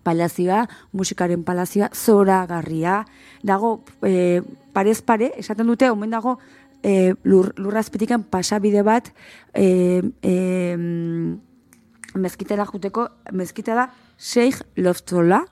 palazioa, 0.07 0.67
musikaren 0.95 1.43
palazioa, 1.47 1.91
zoragarria, 1.95 3.01
dago 3.43 3.81
e, 4.07 4.43
parez 4.77 5.01
pare, 5.03 5.33
esaten 5.41 5.67
dute, 5.67 5.91
omen 5.91 6.15
dago 6.15 6.39
e, 6.83 7.15
lur, 7.27 7.51
lurrazpitikan 7.59 8.23
pasabide 8.31 8.85
bat 8.87 9.11
e, 9.55 10.03
e, 10.23 10.35
mezkitela 12.17 12.67
juteko, 12.71 13.09
mezkita 13.33 13.75
da 13.77 13.91
Sheikh 14.17 14.63
Loftola, 14.81 15.43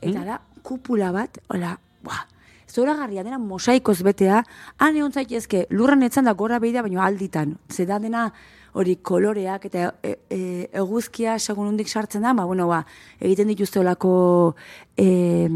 eta 0.00 0.24
da 0.24 0.40
kupula 0.66 1.12
bat, 1.14 1.40
hola, 1.52 1.76
buah, 2.06 2.24
zoragarria 2.70 3.24
dena 3.24 3.38
mosaikoz 3.38 4.00
betea, 4.06 4.42
han 4.82 4.96
egon 4.96 5.12
zaitezke, 5.12 5.66
lurran 5.70 6.02
etzan 6.06 6.28
da 6.28 6.34
gora 6.34 6.60
behida, 6.62 6.84
baina 6.86 7.04
alditan, 7.06 7.56
ze 7.70 7.86
da 7.86 7.98
dena 8.02 8.30
hori 8.76 8.98
koloreak 9.02 9.68
eta 9.70 9.86
e, 10.04 10.16
e, 10.28 10.40
eguzkia 10.76 11.38
segun 11.38 11.70
hundik 11.70 11.88
sartzen 11.88 12.26
da, 12.26 12.34
ba, 12.36 12.44
bueno, 12.44 12.68
ba, 12.68 12.82
egiten 13.20 13.48
dituzte 13.48 13.80
olako, 13.80 14.54
e, 14.96 15.48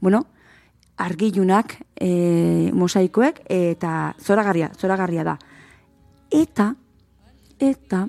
bueno, 0.00 0.24
argilunak 0.96 1.76
e, 1.94 2.10
mosaikoek, 2.74 3.44
eta 3.46 4.14
zoragarria, 4.18 4.72
zoragarria 4.80 5.24
da. 5.28 5.38
Eta, 6.34 6.72
eta, 7.62 8.06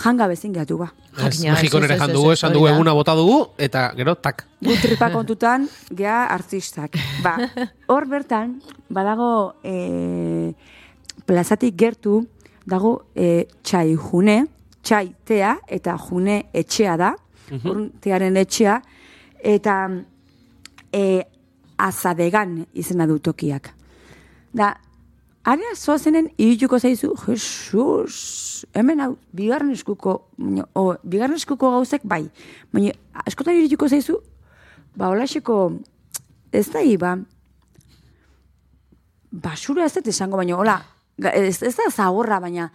janga 0.00 0.28
bezin 0.30 0.54
gehatu 0.54 0.78
ba. 0.80 0.90
Mexikon 1.10 1.84
ere 1.84 1.96
ez, 1.96 2.00
jan 2.00 2.10
ez, 2.12 2.14
dugu, 2.14 2.30
ez, 2.30 2.38
esan 2.38 2.54
dugu 2.54 2.68
eguna 2.70 2.94
bota 2.96 3.16
dugu, 3.18 3.38
eta 3.58 3.88
gero, 3.98 4.14
tak. 4.14 4.46
Gu 4.62 4.76
tripa 4.80 5.10
kontutan, 5.12 5.66
gea 5.90 6.22
artistak. 6.30 6.94
Ba, 7.24 7.34
hor 7.92 8.06
bertan, 8.08 8.60
badago 8.88 9.56
e, 9.66 10.54
plazatik 11.26 11.74
gertu, 11.80 12.22
dago 12.66 12.94
e, 13.14 13.46
txai 13.62 13.96
june, 13.96 14.44
txai 14.82 15.06
tea 15.24 15.56
eta 15.68 15.96
june 15.98 16.42
etxea 16.52 16.96
da, 17.00 17.14
urrun 17.50 17.90
tearen 18.00 18.36
etxea, 18.36 18.80
eta 19.40 19.76
e, 20.92 21.22
azadegan 21.80 22.60
izena 22.74 23.06
du 23.08 23.18
tokiak. 23.18 23.72
Da, 24.52 24.74
Area 25.50 25.72
zoazenen 25.74 26.26
irituko 26.36 26.76
zaizu, 26.78 27.14
Jesus, 27.24 28.66
hemen 28.76 29.00
hau, 29.00 29.14
bigarren 29.32 29.70
eskuko, 29.72 30.18
o, 30.76 30.82
bigarren 31.00 31.38
eskuko 31.40 31.70
gauzek 31.78 32.04
bai, 32.04 32.26
baina 32.74 32.92
askotan 33.24 33.56
irituko 33.56 33.88
zaizu, 33.88 34.18
ba, 35.00 35.08
holaseko, 35.08 35.56
ez 36.52 36.66
da 36.68 36.84
ba, 37.00 37.14
basura 39.32 39.86
ez 39.88 39.94
dut 39.96 40.12
esango, 40.12 40.36
baina, 40.36 40.58
hola, 40.60 40.76
ez, 41.28 41.62
ez 41.62 41.74
da 41.76 41.90
zagorra, 41.90 42.40
baina, 42.40 42.70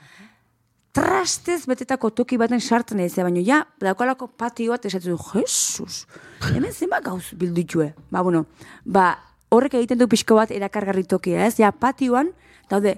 trastez 0.96 1.66
betetako 1.68 2.12
toki 2.16 2.38
baten 2.40 2.62
sartzen 2.62 3.02
ez, 3.04 3.14
baina 3.18 3.44
ja, 3.44 3.64
daukalako 3.82 4.30
patio 4.40 4.76
bat 4.76 4.86
esatzen 4.88 5.16
du, 5.16 5.20
Jesus, 5.34 6.06
hemen 6.54 6.72
zenbat 6.72 7.04
gauz 7.04 7.34
bildutue. 7.36 7.92
Ba, 8.12 8.24
bueno, 8.24 8.46
ba, 8.86 9.16
horrek 9.52 9.76
egiten 9.82 10.00
du 10.00 10.08
pixko 10.12 10.40
bat 10.40 10.54
erakargarri 10.56 11.04
tokia, 11.04 11.46
ez? 11.48 11.58
Ja, 11.60 11.74
patioan, 11.76 12.32
daude, 12.72 12.96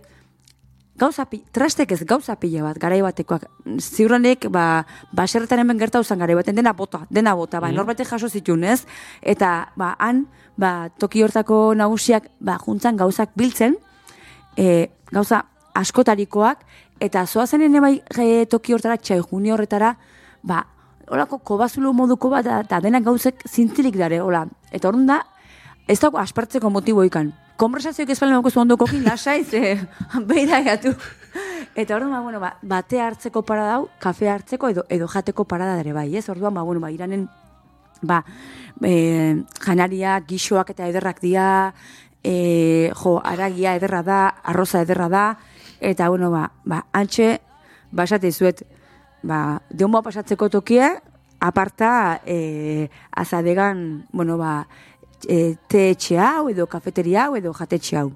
gauza 0.97 1.25
pi, 1.29 1.41
trastek 1.53 1.93
ez 1.93 2.03
gauza 2.09 2.35
pila 2.37 2.67
bat, 2.67 2.77
garai 2.81 2.99
batekoak. 3.05 3.47
Ziurrenik, 3.81 4.45
ba, 4.53 4.85
baserretan 5.15 5.63
hemen 5.63 5.81
gertau 5.81 6.03
zen 6.03 6.21
garai 6.21 6.37
baten, 6.37 6.57
dena 6.57 6.73
bota, 6.77 7.05
dena 7.09 7.35
bota, 7.37 7.61
ba, 7.63 7.71
norbaitek 7.73 8.09
jaso 8.09 8.29
zituen, 8.29 8.65
ez? 8.65 8.83
Eta, 9.21 9.71
ba, 9.77 9.95
han, 9.97 10.25
ba, 10.57 10.91
toki 11.01 11.25
hortako 11.25 11.73
nagusiak, 11.77 12.29
ba, 12.39 12.57
juntzan 12.61 12.97
gauzak 12.97 13.33
biltzen, 13.37 13.77
e, 14.57 14.89
gauza 15.11 15.43
askotarikoak, 15.77 16.65
eta 16.99 17.25
zoazen 17.25 17.81
bai 17.81 18.01
e, 18.17 18.45
toki 18.49 18.73
hortara, 18.73 18.97
txai 18.97 19.21
horretara, 19.21 19.95
ba, 20.41 20.65
holako 21.07 21.39
kobazulo 21.39 21.93
moduko 21.93 22.29
bat, 22.29 22.45
eta 22.45 22.79
denak 22.81 23.03
gauzek 23.03 23.43
zintzilik 23.47 23.95
dare, 23.95 24.19
hola. 24.19 24.45
Eta 24.71 24.89
horren 24.89 25.05
da, 25.07 25.21
ez 25.87 25.99
dago 25.99 26.17
aspertzeko 26.17 26.69
motibo 26.69 27.03
ikan. 27.03 27.33
Konversazioak 27.57 28.09
ez 28.09 28.19
balen 28.19 28.49
zu 28.49 28.59
ondokokin, 28.59 29.03
lasai, 29.09 29.43
ze 29.43 29.79
beira 30.25 30.61
gatu. 30.61 30.93
Eta 31.75 31.95
orduan, 31.95 32.11
ba, 32.11 32.21
bueno, 32.21 32.39
ba, 32.39 32.57
bate 32.61 32.99
hartzeko 33.01 33.43
parada 33.45 33.77
dau, 33.77 33.89
kafe 33.99 34.29
hartzeko 34.29 34.69
edo, 34.69 34.83
edo 34.89 35.07
jateko 35.07 35.45
parada 35.45 35.75
dare 35.75 35.93
bai, 35.93 36.15
ez? 36.15 36.27
Orduan, 36.29 36.53
ba, 36.53 36.63
bueno, 36.63 36.81
ba, 36.81 36.91
iranen, 36.91 37.27
ba, 38.01 38.23
e, 38.81 39.43
janaria, 39.61 40.19
gixoak 40.27 40.71
eta 40.73 40.87
ederrak 40.87 41.21
dira, 41.21 41.73
e, 42.27 42.91
jo, 42.91 43.17
aragia 43.23 43.75
ederra 43.79 44.03
da, 44.03 44.19
arroza 44.43 44.81
ederra 44.83 45.07
da, 45.07 45.25
eta, 45.79 46.09
bueno, 46.11 46.29
ba, 46.33 46.49
ba 46.67 46.83
antxe, 46.91 47.37
basate 47.95 48.33
zuet, 48.33 48.65
ba, 49.23 49.61
deun 49.71 49.95
pasatzeko 50.03 50.49
tokie, 50.51 50.89
aparta, 51.39 52.19
e, 52.25 52.89
azadegan, 53.11 54.07
bueno, 54.11 54.37
ba, 54.37 54.67
e, 55.23 55.55
te 55.71 55.91
etxe 55.93 56.19
hau, 56.19 56.49
edo 56.51 56.67
kafeteria 56.67 57.27
hau, 57.27 57.37
edo 57.39 57.53
jatetxe 57.55 58.01
hau. 58.01 58.09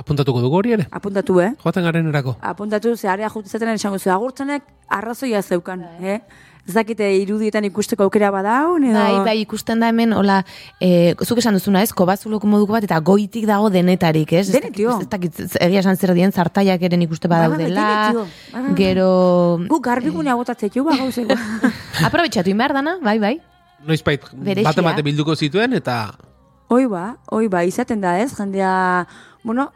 Apuntatuko 0.00 0.40
dugu 0.40 0.56
hori 0.56 0.76
ere? 0.78 0.86
Apuntatu, 0.94 1.40
eh? 1.42 1.50
Joaten 1.60 1.84
garen 1.84 2.06
erako. 2.08 2.36
apuntatu, 2.40 2.94
ze 2.96 3.08
area 3.08 3.28
jutizaten 3.28 3.74
esango 3.74 3.98
zu, 3.98 4.12
agurtzenek 4.14 4.62
arrazoia 4.88 5.42
zeukan, 5.42 5.82
eh? 6.00 6.20
Ez 6.68 6.74
dakite 6.76 7.06
irudietan 7.16 7.64
ikusteko 7.64 8.04
aukera 8.06 8.30
badaun, 8.34 8.84
edo... 8.84 8.98
Bai, 8.98 9.24
bai, 9.24 9.34
ikusten 9.42 9.80
da 9.80 9.88
hemen, 9.90 10.12
hola, 10.12 10.40
e, 10.80 11.14
zuk 11.24 11.40
esan 11.42 11.56
duzuna 11.56 11.82
ez, 11.82 11.90
kobazuloko 11.96 12.46
moduko 12.50 12.76
bat, 12.76 12.84
eta 12.86 12.98
goitik 13.00 13.46
dago 13.48 13.70
denetarik, 13.72 14.32
ez? 14.36 14.46
Ez 14.48 14.54
Denek, 14.54 14.70
dakit- 14.70 14.76
tio. 14.76 14.96
Ez 15.00 15.08
dakit, 15.08 15.40
egia 15.60 15.80
esan 15.80 15.96
zer 15.96 16.14
dien, 16.14 16.32
zartaiak 16.32 16.82
eren 16.90 17.02
ikuste 17.06 17.28
bai, 17.28 17.42
badaudela, 17.48 17.86
bai. 18.52 18.64
gero... 18.78 19.10
Gu 19.70 19.80
garbigunea 19.80 20.36
botatzeko, 20.38 20.84
ba, 20.84 20.96
gauzeko. 21.00 21.38
Aprobetxatu 22.08 22.52
inbar 22.52 22.76
dana, 22.76 22.98
bai, 23.02 23.18
bai. 23.22 23.36
Noizbait, 23.86 24.26
Berezia. 24.36 24.68
bate 24.68 24.84
bate 24.84 25.02
bilduko 25.06 25.34
zituen, 25.34 25.72
eta 25.80 26.02
Hoi 26.70 26.84
ba, 26.86 27.16
hoi 27.34 27.48
ba, 27.50 27.64
izaten 27.66 28.00
da 28.04 28.18
ez, 28.22 28.30
jendea... 28.36 29.06
Bueno, 29.42 29.72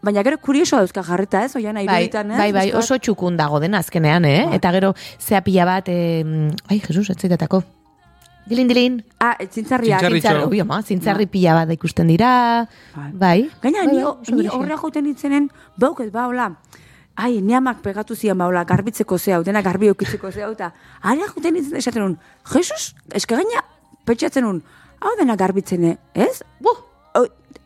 baina 0.00 0.22
gero 0.22 0.38
kurioso 0.38 0.76
dauzka 0.76 1.02
jarrita 1.02 1.44
ez, 1.44 1.56
oian 1.56 1.74
Bai, 1.74 1.84
iruditan, 1.84 2.30
ez? 2.30 2.38
bai, 2.38 2.52
bai, 2.52 2.72
oso 2.78 2.98
txukun 2.98 3.36
dago 3.36 3.58
den 3.60 3.74
azkenean, 3.74 4.24
eh? 4.24 4.44
Eta 4.54 4.70
gero, 4.72 4.92
zea 5.18 5.40
pila 5.42 5.64
bat, 5.66 5.88
eh, 5.88 6.22
ai, 6.68 6.78
Jesus, 6.80 7.10
etzaitatako. 7.10 7.62
Dilin, 8.48 8.68
dilin. 8.70 9.04
Ah. 9.20 9.34
Txintzarri- 9.40 9.90
Zintzarri, 9.90 10.20
Ritxo. 10.22 10.48
ui, 10.48 10.60
ama, 10.60 10.78
zintzarri 10.82 11.26
pila 11.26 11.52
bat 11.54 11.70
ikusten 11.74 12.06
dira, 12.08 12.66
Bai. 12.94 13.10
bai. 13.12 13.50
Gaina, 13.60 13.78
Bai, 13.84 13.86
ni, 13.88 13.94
bai, 13.98 14.02
ho- 14.04 14.18
oso 14.22 14.30
ni 14.30 14.36
berezia. 14.42 14.58
horrea 14.58 14.76
joten 14.78 15.06
itzenen, 15.06 15.50
bauket, 15.76 16.10
ba, 16.12 16.28
hola, 16.28 16.52
ai, 17.16 17.42
neamak 17.42 17.82
pegatu 17.82 18.14
zian, 18.16 18.38
ba, 18.38 18.46
hola, 18.46 18.64
garbitzeko 18.64 19.18
zehau, 19.18 19.42
dena 19.42 19.60
garbi 19.62 19.88
eukitzeko 19.88 20.30
zehau, 20.32 20.52
eta, 20.52 20.72
area 21.02 21.26
joten 21.34 21.56
itzen 21.56 21.76
esaten 21.76 22.02
un, 22.02 22.18
Jesus, 22.44 22.94
eske 23.12 23.34
gaina, 23.34 23.64
petxatzen 24.06 24.44
un, 24.46 24.62
hau 25.00 25.10
dena 25.18 25.36
garbitzen, 25.36 25.98
ez? 26.14 26.42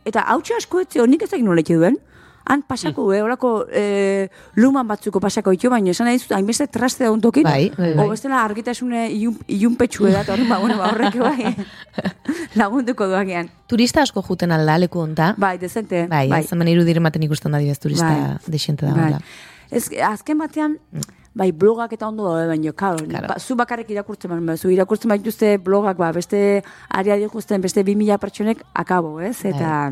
Eta 0.05 0.25
hau 0.33 0.41
asko 0.57 0.81
etze, 0.81 1.05
nik 1.07 1.23
ezak 1.23 1.41
nola 1.41 1.61
etxe 1.61 1.77
duen, 1.79 1.99
han 2.45 2.63
pasako, 2.67 3.13
eh, 3.15 3.21
horako 3.23 3.67
eh, 3.71 4.29
luman 4.57 4.87
batzuko 4.89 5.21
pasako 5.23 5.53
ditu, 5.55 5.71
baina 5.71 5.93
esan 5.93 6.09
nahi 6.09 6.19
dizut, 6.19 6.33
hainbeste 6.35 6.67
traste 6.67 7.05
daun 7.05 7.21
tokin, 7.23 7.45
Bai, 7.47 7.71
bai, 7.77 7.93
bai. 7.95 8.07
o 8.07 8.11
bestela 8.11 8.41
argitasune 8.45 9.05
ilun, 9.15 9.37
ilunpetxue 9.47 10.11
da, 10.11 10.25
eta 10.27 10.35
horren, 10.35 10.49
ba, 10.51 10.59
bueno, 10.59 10.77
ba, 10.81 10.91
horrek 10.91 11.19
bai, 11.23 11.55
lagunduko 12.61 13.07
duakean. 13.07 13.51
Turista 13.71 14.03
asko 14.03 14.25
juten 14.27 14.53
alda, 14.53 14.77
leku 14.83 15.01
honta. 15.05 15.35
Bai, 15.39 15.57
dezente. 15.63 16.07
Bai, 16.11 16.27
bai. 16.29 16.43
hemen 16.51 16.73
irudiren 16.75 17.07
baten 17.07 17.23
ikusten 17.29 17.55
da 17.55 17.63
dibez 17.63 17.79
turista 17.79 18.11
Bai. 18.11 18.39
desente 18.47 18.87
da. 18.87 18.95
Bai. 18.99 19.23
Ez, 19.71 19.87
azken 20.11 20.43
batean, 20.43 20.77
bai, 21.34 21.52
blogak 21.52 21.94
eta 21.94 22.08
ondo 22.08 22.24
daude 22.26 22.48
baino, 22.48 22.74
claro, 22.74 22.98
Claro. 23.06 23.28
ba, 23.28 23.36
zu 23.40 23.56
bakarrik 23.56 23.90
irakurtzen 23.90 24.30
baino, 24.32 24.58
zu 24.58 24.70
irakurtzen 24.70 25.10
baituzte 25.10 25.58
blogak, 25.58 25.98
ba, 25.98 26.12
beste 26.12 26.64
aria 26.90 27.16
dikusten, 27.16 27.62
beste 27.62 27.84
2000 27.84 28.18
pertsonek 28.18 28.64
akabo, 28.74 29.22
ez? 29.22 29.46
Eta 29.46 29.92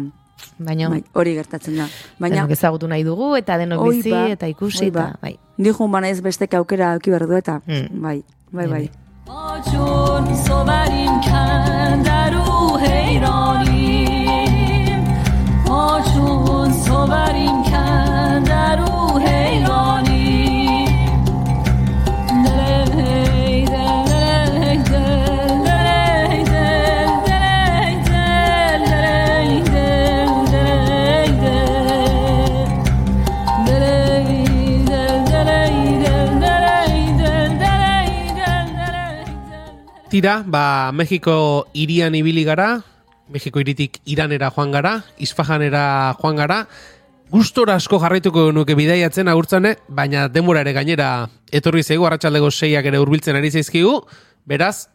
Baina, 0.60 0.90
bai, 0.90 1.04
hori 1.14 1.34
gertatzen 1.34 1.78
da. 1.78 1.88
Baina, 2.20 2.36
denok 2.36 2.52
ezagutu 2.52 2.88
nahi 2.88 3.04
dugu, 3.04 3.36
eta 3.38 3.58
denok 3.58 3.80
hoi 3.80 3.96
bizi, 3.96 4.12
ba, 4.12 4.28
eta 4.30 4.48
ikusi, 4.48 4.86
hoi 4.86 4.92
ba. 4.92 5.00
eta, 5.10 5.18
bai. 5.22 5.38
Dijun 5.58 5.92
bana 5.92 6.10
ez 6.10 6.22
beste 6.22 6.48
aukera 6.58 6.94
auki 6.94 7.10
behar 7.10 7.28
du, 7.28 7.34
eta, 7.36 7.62
Mm. 7.68 8.02
bai, 8.02 8.24
bai, 8.52 8.68
bai. 8.68 8.90
چون 9.72 10.36
صبریم 10.36 11.22
کندرو 11.22 12.78
حیرانیم 13.86 15.04
ما 15.68 16.00
چون 16.14 16.72
صبریم 16.74 17.64
کندرو 17.64 17.69
tira, 40.11 40.43
ba, 40.45 40.91
Mexiko 40.93 41.71
irian 41.73 42.15
ibili 42.19 42.43
gara, 42.45 42.83
Mexiko 43.31 43.61
iritik 43.63 44.01
iranera 44.11 44.51
joan 44.51 44.73
gara, 44.75 45.05
isfahanera 45.23 46.17
joan 46.19 46.37
gara, 46.37 46.65
gustora 47.31 47.77
asko 47.79 48.01
jarraituko 48.03 48.51
nuke 48.53 48.75
bidaiatzen 48.75 49.31
agurtzane, 49.31 49.77
baina 49.89 50.27
denbora 50.29 50.65
ere 50.67 50.75
gainera 50.75 51.31
etorri 51.55 51.85
zaigu, 51.87 52.09
arratsaldeko 52.09 52.51
seiak 52.51 52.91
ere 52.91 52.99
hurbiltzen 52.99 53.39
ari 53.39 53.53
zaizkigu, 53.55 54.01
beraz, 54.51 54.89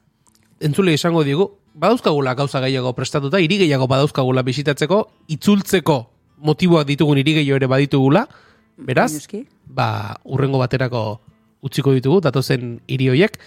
entzule 0.59 0.93
izango 0.93 1.23
digu, 1.23 1.47
badauzkagula 1.79 2.35
gauza 2.35 2.59
gehiago 2.67 2.91
prestatuta, 2.93 3.39
hiri 3.39 3.63
gehiago 3.63 3.87
badauzkagula 3.87 4.43
bisitatzeko, 4.43 5.05
itzultzeko 5.31 6.01
motiboak 6.43 6.87
ditugun 6.91 7.23
hiri 7.23 7.39
gehiago 7.39 7.63
ere 7.63 7.71
baditugula, 7.71 8.27
beraz, 8.75 9.13
ba, 9.65 10.19
urrengo 10.27 10.59
baterako 10.59 11.05
utziko 11.63 11.95
ditugu, 11.95 12.19
datozen 12.27 12.81
hiri 12.91 13.13
hoiek. 13.15 13.39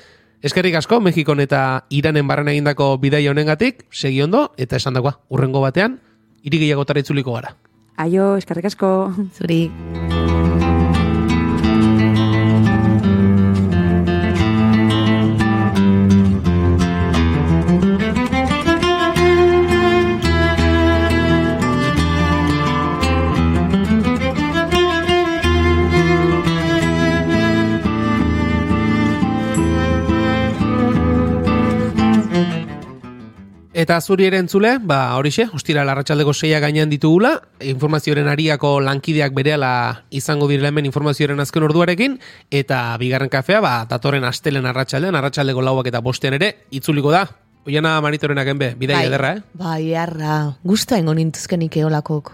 Eskerrik 0.43 0.77
asko, 0.79 1.01
Mexikon 1.03 1.41
eta 1.43 1.87
Iranen 1.91 2.29
barren 2.31 2.49
egindako 2.53 2.93
bidai 3.03 3.25
honengatik, 3.27 3.89
segi 3.91 4.23
ondo, 4.23 4.53
eta 4.57 4.79
esan 4.79 4.95
dagoa, 4.95 5.19
urrengo 5.35 5.61
batean, 5.65 5.99
hiri 6.43 6.71
itzuliko 6.71 7.35
gara. 7.35 7.57
Aio, 7.97 8.37
eskerrik 8.37 8.71
asko. 8.71 9.13
Zuri. 9.35 9.67
Eta 33.79 34.01
zuri 34.03 34.25
ere 34.27 34.41
entzule, 34.43 34.73
ba 34.83 35.15
horixe, 35.15 35.45
ostira 35.55 35.85
larratxaldeko 35.87 36.33
seia 36.35 36.59
gainean 36.59 36.91
ditugula, 36.91 37.37
informazioaren 37.63 38.27
ariako 38.27 38.73
lankideak 38.83 39.37
berehala 39.37 39.69
izango 40.11 40.49
direla 40.51 40.73
hemen 40.73 40.89
informazioaren 40.89 41.39
azken 41.39 41.63
orduarekin, 41.63 42.17
eta 42.51 42.81
bigarren 42.99 43.31
kafea, 43.31 43.61
ba, 43.63 43.75
datorren 43.87 44.25
astelen 44.27 44.67
arratsaldean, 44.67 45.15
arratsaldeko 45.15 45.63
lauak 45.63 45.87
eta 45.93 46.01
bostean 46.03 46.35
ere, 46.41 46.49
itzuliko 46.75 47.13
da. 47.15 47.23
Oiana 47.71 47.93
maritorenak 48.03 48.51
enbe, 48.51 48.73
bidai 48.81 49.05
ederra, 49.07 49.31
eh? 49.37 49.45
Bai, 49.61 49.95
arra. 49.95 50.41
Gusto 50.67 50.97
aingo 50.97 51.15
nintuzkenik 51.15 51.77
eolakok. 51.79 52.33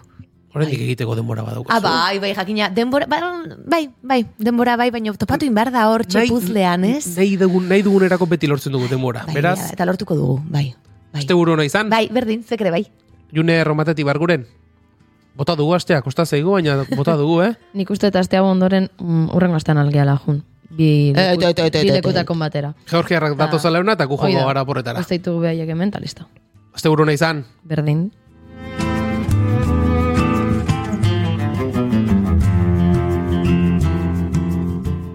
Horrendik 0.55 0.81
egiteko 0.87 1.19
denbora 1.19 1.45
badaukazu. 1.45 1.77
Ah, 1.77 1.83
bai, 1.85 2.23
bai, 2.23 2.33
jakina, 2.39 2.71
denbora, 2.73 3.11
bai, 3.11 3.21
bai, 3.69 3.83
bai, 4.01 4.19
denbora 4.39 4.79
bai, 4.81 4.89
baina 4.95 5.13
topatu 5.21 5.45
inbar 5.45 5.69
da 5.75 5.91
hor 5.93 6.07
txepuzlean, 6.09 6.89
ez? 6.95 7.19
Nahi, 7.19 7.37
dugun, 7.37 7.69
nahi 7.69 7.85
dugunerako 7.85 8.31
beti 8.33 8.49
lortzen 8.49 8.73
dugu 8.73 8.89
denbora. 8.89 9.27
Bai, 9.29 9.37
Beraz, 9.43 9.59
eta 9.77 9.85
lortuko 9.85 10.17
dugu, 10.17 10.41
bai. 10.49 10.71
Bai. 11.15 11.21
este 11.23 11.35
buru 11.35 11.53
hona 11.55 11.65
izan, 11.65 11.89
Bai, 11.91 12.09
berdin, 12.13 12.43
zekre, 12.45 12.71
bai. 12.71 12.85
june 13.33 13.63
romateti 13.65 14.03
barguren. 14.05 14.47
Bota 15.35 15.57
dugu 15.57 15.75
astea, 15.75 16.03
kosta 16.03 16.27
zaigu, 16.27 16.53
baina 16.53 16.85
bota 16.97 17.17
dugu, 17.17 17.41
eh? 17.43 17.55
Nik 17.75 17.91
uste 17.91 18.07
eta 18.07 18.21
astea 18.21 18.43
ondoren 18.43 18.91
mm, 18.99 19.31
urrengo 19.35 19.57
astean 19.57 19.79
algeala 19.79 20.19
jun. 20.27 20.43
Bi, 20.71 21.13
Eh, 21.17 21.37
leku, 21.39 22.11
bi 22.11 22.39
batera. 22.39 22.75
Georgiarrak 22.91 23.37
datoza 23.39 23.71
leuna 23.71 23.93
eta 23.95 24.05
gu 24.07 24.17
gara 24.17 24.65
porretara. 24.65 25.01
Ez 25.01 25.09
ditugu 25.09 25.41
behaiek 25.41 25.69
hemen, 25.71 25.89
eta 25.89 26.01
listo. 26.01 26.27
Azte 26.75 26.89
buru 26.89 27.03
hona 27.03 27.13
izan. 27.13 27.45
Berdin. 27.63 28.11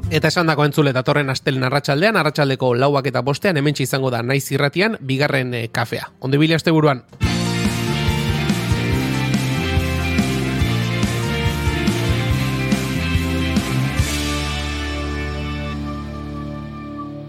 Eta 0.10 0.32
esan 0.34 0.48
dako 0.50 0.64
entzule 0.66 0.90
datorren 0.90 1.30
astelen 1.30 1.62
arratsaldean, 1.68 2.18
arratsaldeko 2.18 2.72
lauak 2.74 3.06
eta 3.12 3.22
bostean 3.22 3.60
hementsi 3.62 3.86
izango 3.86 4.10
da 4.10 4.24
naiz 4.26 4.48
irratian 4.50 4.98
bigarren 5.06 5.54
eh, 5.54 5.68
kafea. 5.70 6.10
Ondo 6.26 6.40
bile 6.42 6.56
aste 6.58 6.74
buruan. 6.74 7.04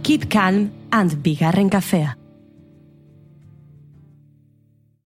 Keep 0.02 0.30
calm 0.32 0.70
and 0.90 1.20
bigarren 1.22 1.68
kafea. 1.68 2.16